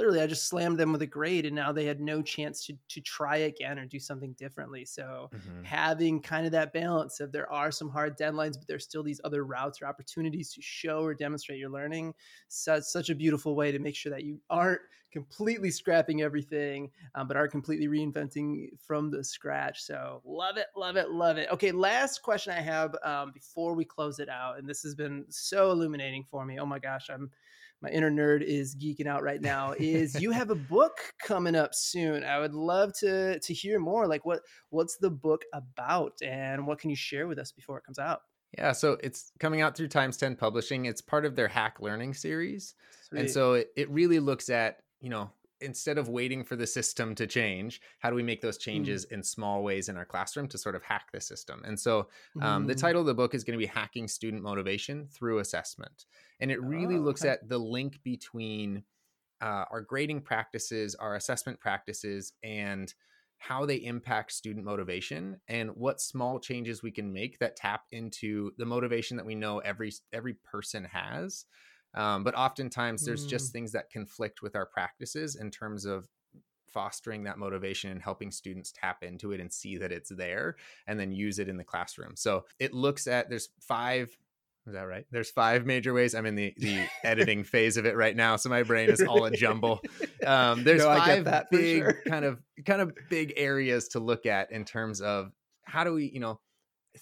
[0.00, 2.74] literally I just slammed them with a grade and now they had no chance to
[2.88, 4.86] to try again or do something differently.
[4.86, 5.62] So mm-hmm.
[5.62, 9.20] having kind of that balance of there are some hard deadlines, but there's still these
[9.24, 12.14] other routes or opportunities to show or demonstrate your learning.
[12.48, 14.80] Such such a beautiful way to make sure that you aren't
[15.12, 19.82] completely scrapping everything, um, but are completely reinventing from the scratch.
[19.82, 21.50] So love it, love it, love it.
[21.52, 25.26] Okay, last question I have um, before we close it out, and this has been
[25.28, 26.58] so illuminating for me.
[26.58, 27.30] Oh my gosh, I'm
[27.82, 31.74] my inner nerd is geeking out right now is you have a book coming up
[31.74, 32.24] soon.
[32.24, 34.06] I would love to to hear more.
[34.06, 37.84] Like what what's the book about and what can you share with us before it
[37.84, 38.20] comes out?
[38.56, 40.84] Yeah so it's coming out through times 10 publishing.
[40.84, 42.74] It's part of their hack learning series.
[43.08, 43.20] Sweet.
[43.20, 47.14] and so it, it really looks at you know instead of waiting for the system
[47.14, 48.62] to change, how do we make those mm.
[48.62, 49.12] changes mm.
[49.12, 51.62] in small ways in our classroom to sort of hack the system?
[51.64, 52.08] And so
[52.40, 52.68] um, mm.
[52.68, 56.06] the title of the book is going to be Hacking Student Motivation Through Assessment.
[56.40, 58.84] And it really oh, looks at the link between
[59.40, 62.92] uh, our grading practices, our assessment practices, and
[63.40, 68.52] how they impact student motivation and what small changes we can make that tap into
[68.58, 71.46] the motivation that we know every every person has
[71.94, 73.30] um, but oftentimes there's mm.
[73.30, 76.08] just things that conflict with our practices in terms of
[76.68, 81.00] fostering that motivation and helping students tap into it and see that it's there and
[81.00, 82.14] then use it in the classroom.
[82.16, 84.16] So it looks at there's five
[84.66, 85.06] is that right?
[85.10, 86.14] There's five major ways.
[86.14, 89.24] I'm in the the editing phase of it right now, so my brain is all
[89.24, 89.80] a jumble.
[90.26, 92.02] Um, there's no, five big sure.
[92.06, 95.32] kind of kind of big areas to look at in terms of
[95.64, 96.38] how do we, you know,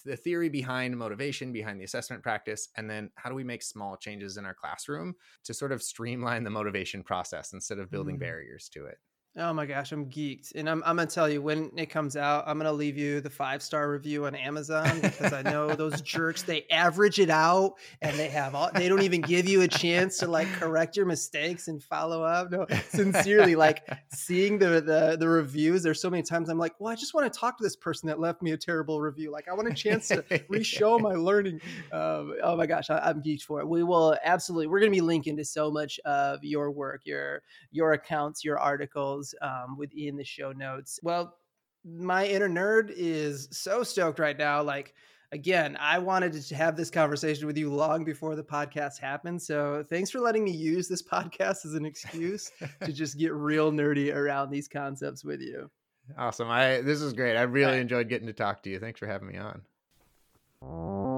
[0.05, 3.97] the theory behind motivation, behind the assessment practice, and then how do we make small
[3.97, 5.15] changes in our classroom
[5.45, 8.21] to sort of streamline the motivation process instead of building mm.
[8.21, 8.99] barriers to it.
[9.41, 10.57] Oh my gosh, I'm geeked.
[10.57, 12.99] And I'm, I'm going to tell you when it comes out, I'm going to leave
[12.99, 17.31] you the five star review on Amazon because I know those jerks, they average it
[17.31, 20.97] out and they have all, they don't even give you a chance to like correct
[20.97, 22.51] your mistakes and follow up.
[22.51, 26.93] No, sincerely, like seeing the, the, the reviews, there's so many times I'm like, well,
[26.93, 29.31] I just want to talk to this person that left me a terrible review.
[29.31, 31.61] Like, I want a chance to re-show my learning.
[31.93, 33.69] Um, oh my gosh, I, I'm geeked for it.
[33.69, 37.43] We will absolutely, we're going to be linking to so much of your work, your,
[37.71, 40.99] your accounts, your articles um, within the show notes.
[41.03, 41.37] Well,
[41.85, 44.63] my inner nerd is so stoked right now.
[44.63, 44.95] Like,
[45.33, 49.41] again, I wanted to have this conversation with you long before the podcast happened.
[49.41, 52.51] So thanks for letting me use this podcast as an excuse
[52.85, 55.71] to just get real nerdy around these concepts with you.
[56.17, 56.49] Awesome.
[56.49, 57.37] I this is great.
[57.37, 58.79] I really enjoyed getting to talk to you.
[58.79, 61.18] Thanks for having me on.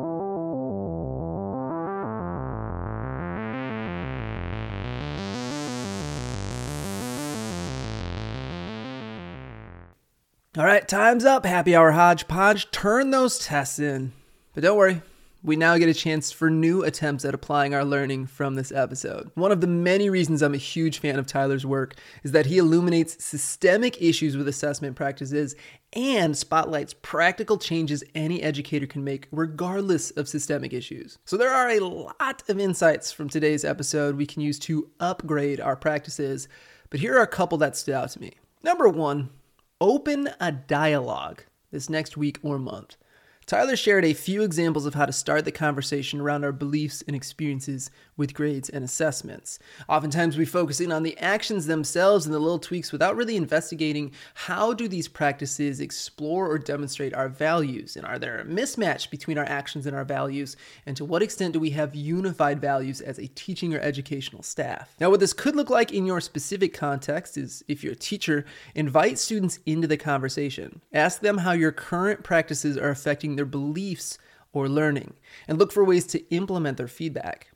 [10.59, 12.73] All right, time's up, happy hour hodgepodge.
[12.73, 14.13] Turn those tests in.
[14.53, 15.01] But don't worry,
[15.45, 19.31] we now get a chance for new attempts at applying our learning from this episode.
[19.37, 21.95] One of the many reasons I'm a huge fan of Tyler's work
[22.25, 25.55] is that he illuminates systemic issues with assessment practices
[25.93, 31.17] and spotlights practical changes any educator can make regardless of systemic issues.
[31.27, 35.61] So there are a lot of insights from today's episode we can use to upgrade
[35.61, 36.49] our practices,
[36.91, 38.33] but here are a couple that stood out to me.
[38.65, 39.31] Number one,
[39.81, 42.97] open a dialogue this next week or month.
[43.51, 47.17] Tyler shared a few examples of how to start the conversation around our beliefs and
[47.17, 49.59] experiences with grades and assessments.
[49.89, 54.13] Oftentimes we focus in on the actions themselves and the little tweaks without really investigating
[54.35, 59.37] how do these practices explore or demonstrate our values and are there a mismatch between
[59.37, 63.19] our actions and our values and to what extent do we have unified values as
[63.19, 64.95] a teaching or educational staff.
[65.01, 68.45] Now what this could look like in your specific context is if you're a teacher,
[68.77, 70.81] invite students into the conversation.
[70.93, 74.19] Ask them how your current practices are affecting their beliefs
[74.53, 75.15] or learning
[75.49, 77.49] and look for ways to implement their feedback.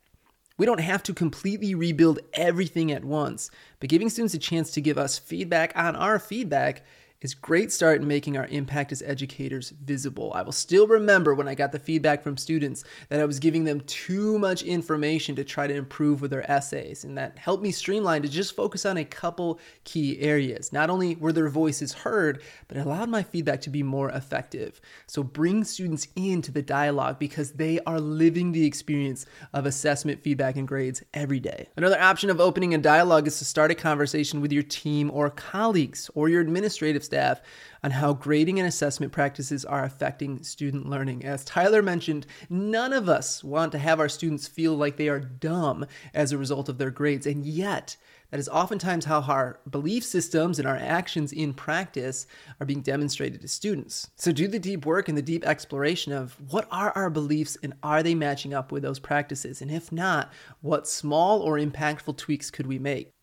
[0.57, 4.81] We don't have to completely rebuild everything at once, but giving students a chance to
[4.81, 6.83] give us feedback on our feedback
[7.25, 10.31] is great start in making our impact as educators visible.
[10.35, 13.63] I will still remember when I got the feedback from students that I was giving
[13.63, 17.71] them too much information to try to improve with their essays, and that helped me
[17.71, 20.71] streamline to just focus on a couple key areas.
[20.71, 24.79] Not only were their voices heard, but it allowed my feedback to be more effective.
[25.07, 30.57] So bring students into the dialogue because they are living the experience of assessment, feedback,
[30.57, 31.69] and grades every day.
[31.75, 35.31] Another option of opening a dialogue is to start a conversation with your team or
[35.31, 37.14] colleagues or your administrative staff
[37.83, 41.23] on how grading and assessment practices are affecting student learning.
[41.23, 45.19] As Tyler mentioned, none of us want to have our students feel like they are
[45.19, 47.95] dumb as a result of their grades, and yet,
[48.31, 52.25] that is oftentimes how our belief systems and our actions in practice
[52.59, 54.09] are being demonstrated to students.
[54.15, 57.73] So, do the deep work and the deep exploration of what are our beliefs and
[57.83, 59.61] are they matching up with those practices?
[59.61, 63.14] And if not, what small or impactful tweaks could we make?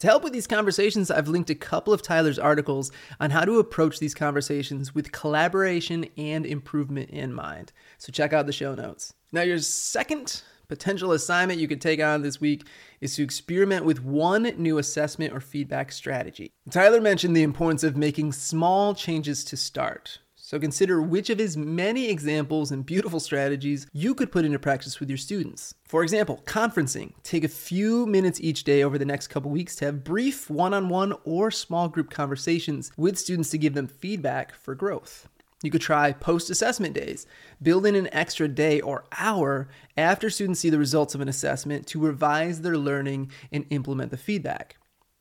[0.00, 3.58] To help with these conversations, I've linked a couple of Tyler's articles on how to
[3.58, 7.72] approach these conversations with collaboration and improvement in mind.
[7.98, 9.12] So check out the show notes.
[9.32, 12.66] Now, your second potential assignment you could take on this week
[13.00, 16.52] is to experiment with one new assessment or feedback strategy.
[16.70, 20.20] Tyler mentioned the importance of making small changes to start.
[20.48, 24.98] So consider which of his many examples and beautiful strategies you could put into practice
[24.98, 25.74] with your students.
[25.84, 27.12] For example, conferencing.
[27.22, 30.72] Take a few minutes each day over the next couple weeks to have brief one
[30.72, 35.28] on one or small group conversations with students to give them feedback for growth.
[35.62, 37.26] You could try post assessment days.
[37.60, 39.68] Build in an extra day or hour
[39.98, 44.16] after students see the results of an assessment to revise their learning and implement the
[44.16, 44.77] feedback.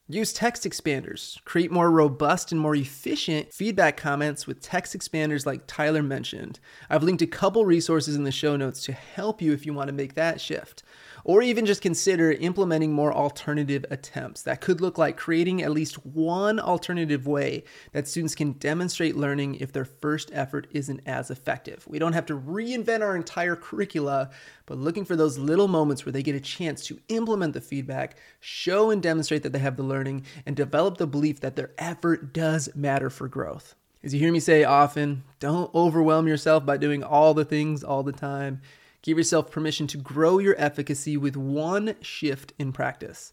[0.10, 1.44] Use text expanders.
[1.44, 6.62] Create more robust and more efficient feedback comments with text expanders like Tyler mentioned.
[6.90, 9.90] I've linked a couple resources in the show notes to help you if you want
[9.90, 10.82] to make that shift
[11.28, 14.42] or even just consider implementing more alternative attempts.
[14.44, 19.56] That could look like creating at least one alternative way that students can demonstrate learning
[19.56, 21.86] if their first effort isn't as effective.
[21.86, 24.30] We don't have to reinvent our entire curricula,
[24.66, 28.16] but looking for those little moments where they get a chance to implement the feedback,
[28.40, 32.32] show and demonstrate that they have the learning, and develop the belief that their effort
[32.32, 33.76] does matter for growth.
[34.02, 38.04] As you hear me say often, don't overwhelm yourself by doing all the things all
[38.04, 38.62] the time.
[39.08, 43.32] Give yourself permission to grow your efficacy with one shift in practice.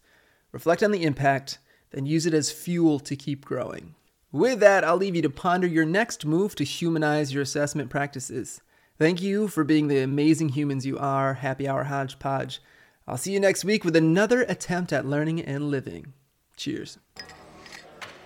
[0.53, 1.59] Reflect on the impact,
[1.91, 3.97] then use it as fuel to keep growing.
[4.31, 8.61] With that, I'll leave you to ponder your next move to humanize your assessment practices.
[9.01, 12.63] Thank you for being the amazing humans you are, Happy Hour Hodgepodge.
[13.09, 16.13] I'll see you next week with another attempt at learning and living.
[16.57, 17.01] Cheers.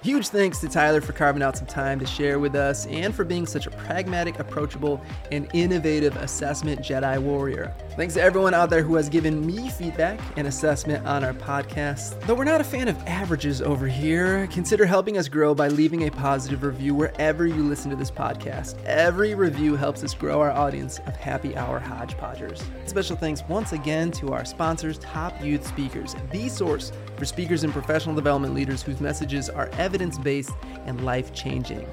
[0.01, 3.25] Huge thanks to Tyler for carving out some time to share with us and for
[3.25, 7.75] being such a pragmatic, approachable, and innovative assessment Jedi warrior.
[7.97, 12.21] Thanks to everyone out there who has given me feedback and assessment on our podcast.
[12.27, 16.07] Though we're not a fan of averages over here, consider helping us grow by leaving
[16.07, 18.81] a positive review wherever you listen to this podcast.
[18.85, 22.63] Every review helps us grow our audience of happy hour hodgepodgers.
[22.87, 27.73] Special thanks once again to our sponsors, Top Youth Speakers, the source for speakers and
[27.73, 30.53] professional development leaders whose messages are evidence based
[30.85, 31.87] and life changing.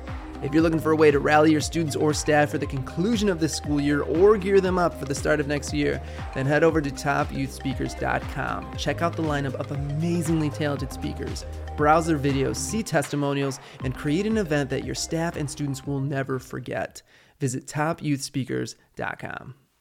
[0.43, 3.29] If you're looking for a way to rally your students or staff for the conclusion
[3.29, 6.01] of this school year or gear them up for the start of next year,
[6.33, 8.75] then head over to topyouthspeakers.com.
[8.77, 11.45] Check out the lineup of amazingly talented speakers,
[11.77, 16.01] browse their videos, see testimonials, and create an event that your staff and students will
[16.01, 17.01] never forget.
[17.39, 19.55] Visit topyouthspeakers.com.